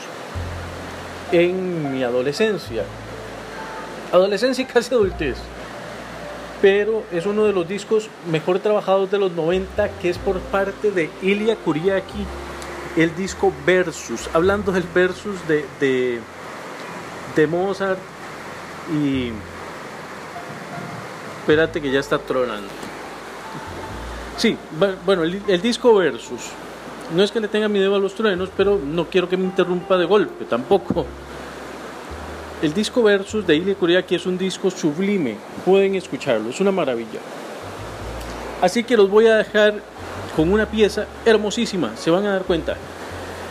en 1.34 1.92
mi 1.92 2.04
adolescencia. 2.04 2.84
Adolescencia 4.12 4.62
y 4.62 4.66
casi 4.66 4.94
adultez. 4.94 5.36
Pero 6.62 7.04
es 7.12 7.26
uno 7.26 7.44
de 7.44 7.52
los 7.52 7.68
discos 7.68 8.10
mejor 8.32 8.60
trabajados 8.60 9.12
de 9.12 9.18
los 9.18 9.32
90 9.34 9.90
que 10.00 10.10
es 10.10 10.18
por 10.18 10.40
parte 10.40 10.92
de 10.92 11.10
Ilya 11.22 11.58
Kuriaki, 11.58 12.26
el 12.96 13.14
disco 13.16 13.52
Versus. 13.66 14.30
Hablando 14.32 14.72
del 14.72 14.84
Versus 14.84 15.36
de, 15.48 16.22
de, 17.36 17.48
Mozart 17.48 18.00
y... 18.94 19.32
Espérate 21.42 21.82
que 21.82 21.92
ya 21.92 22.00
está 22.00 22.20
tronando. 22.20 22.70
Sí, 24.38 24.58
bueno, 25.06 25.24
el 25.24 25.62
disco 25.62 25.94
Versus 25.96 26.52
no 27.16 27.24
es 27.24 27.32
que 27.32 27.40
le 27.40 27.48
tenga 27.48 27.68
miedo 27.68 27.96
a 27.96 28.00
los 28.00 28.16
truenos, 28.16 28.50
pero 28.56 28.80
no 28.80 29.06
quiero 29.06 29.30
que 29.30 29.38
me 29.38 29.46
interrumpa 29.46 29.98
de 29.98 30.06
golpe 30.06 30.46
tampoco. 30.46 31.06
El 32.62 32.74
disco 32.74 33.04
Versus 33.04 33.46
de 33.46 33.56
Ilya 33.58 33.76
Kuriaki 33.76 34.16
es 34.16 34.26
un 34.26 34.38
disco 34.38 34.72
sublime, 34.72 35.36
pueden 35.66 35.96
escucharlo, 35.96 36.50
es 36.50 36.62
una 36.62 36.72
maravilla. 36.72 37.20
Así 38.62 38.84
que 38.84 38.96
los 38.96 39.10
voy 39.10 39.28
a 39.28 39.36
dejar 39.36 39.76
con 40.36 40.52
una 40.52 40.66
pieza 40.66 41.06
hermosísima, 41.26 41.96
se 41.98 42.10
van 42.10 42.26
a 42.26 42.32
dar 42.32 42.44
cuenta, 42.44 42.78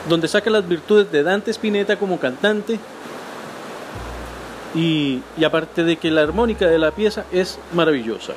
donde 0.08 0.28
saca 0.28 0.48
las 0.48 0.66
virtudes 0.66 1.12
de 1.12 1.22
Dante 1.22 1.50
Spinetta 1.50 1.96
como 1.96 2.18
cantante 2.18 2.78
y 4.74 5.20
aparte 5.44 5.84
de 5.84 5.96
que 5.96 6.10
la 6.10 6.22
armónica 6.22 6.66
de 6.66 6.78
la 6.78 6.90
pieza 6.92 7.24
es 7.30 7.58
maravillosa. 7.74 8.32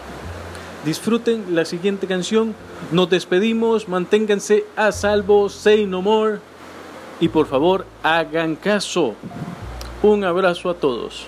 Disfruten 0.86 1.56
la 1.56 1.66
siguiente 1.66 2.06
canción. 2.06 2.54
Nos 2.92 3.10
despedimos. 3.10 3.90
Manténganse 3.90 4.66
a 4.76 4.92
salvo. 4.92 5.50
Say 5.50 5.88
no 5.88 6.04
more. 6.04 6.38
Y 7.20 7.30
por 7.30 7.48
favor, 7.48 7.86
hagan 8.04 8.56
caso. 8.56 9.16
Un 10.04 10.24
abrazo 10.24 10.70
a 10.70 10.76
todos. 10.76 11.28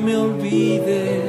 paraíso 0.00 0.46
eterno. 0.46 1.19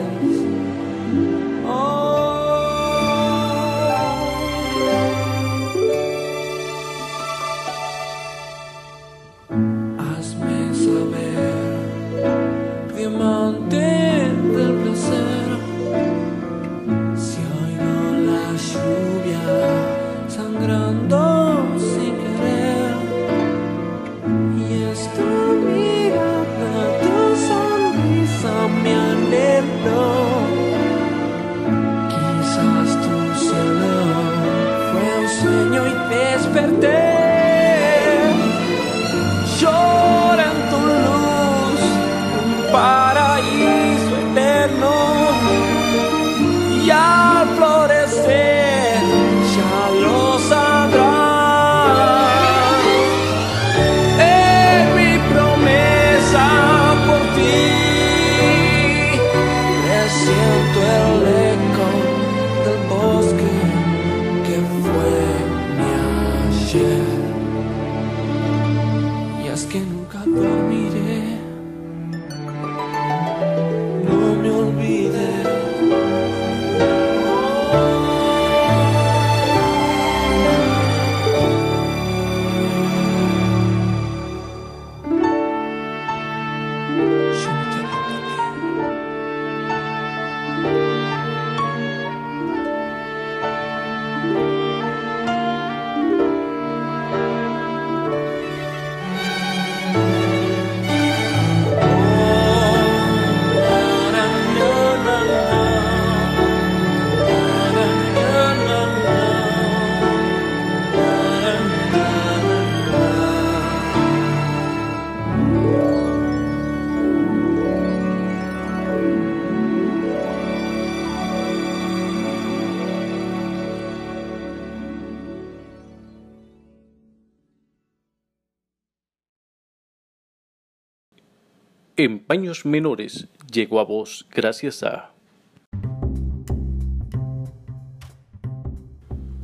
En 132.04 132.18
paños 132.18 132.66
menores 132.66 133.28
llegó 133.54 133.80
a 133.80 133.84
vos 133.84 134.26
gracias 134.32 134.82
a 134.82 135.14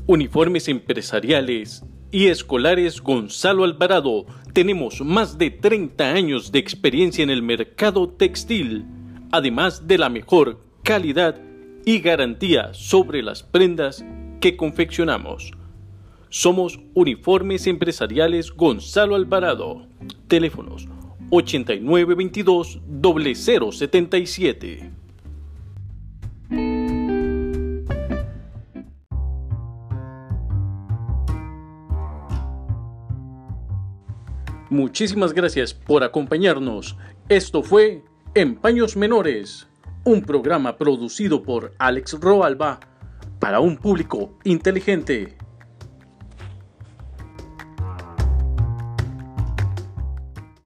Uniformes 0.07 0.67
empresariales 0.67 1.85
y 2.09 2.29
escolares 2.29 2.99
Gonzalo 2.99 3.63
Alvarado. 3.63 4.25
Tenemos 4.53 5.01
más 5.01 5.37
de 5.37 5.51
30 5.51 6.03
años 6.13 6.51
de 6.51 6.57
experiencia 6.57 7.23
en 7.23 7.29
el 7.29 7.43
mercado 7.43 8.09
textil, 8.09 8.87
además 9.31 9.85
de 9.85 9.99
la 9.99 10.09
mejor 10.09 10.59
calidad 10.81 11.39
y 11.85 11.99
garantía 11.99 12.73
sobre 12.73 13.21
las 13.21 13.43
prendas 13.43 14.03
que 14.41 14.57
confeccionamos. 14.57 15.51
Somos 16.29 16.79
Uniformes 16.95 17.67
Empresariales 17.67 18.51
Gonzalo 18.51 19.13
Alvarado. 19.13 19.85
Teléfonos 20.27 20.87
8922 21.29 22.81
0077. 23.01 24.91
Muchísimas 34.69 35.33
gracias 35.33 35.73
por 35.73 36.03
acompañarnos. 36.03 36.97
Esto 37.29 37.63
fue 37.63 38.03
En 38.35 38.55
Paños 38.55 38.97
Menores, 38.97 39.67
un 40.03 40.21
programa 40.21 40.77
producido 40.77 41.41
por 41.41 41.73
Alex 41.79 42.19
Roalba 42.19 42.81
para 43.39 43.61
un 43.61 43.77
público 43.77 44.37
inteligente. 44.43 45.36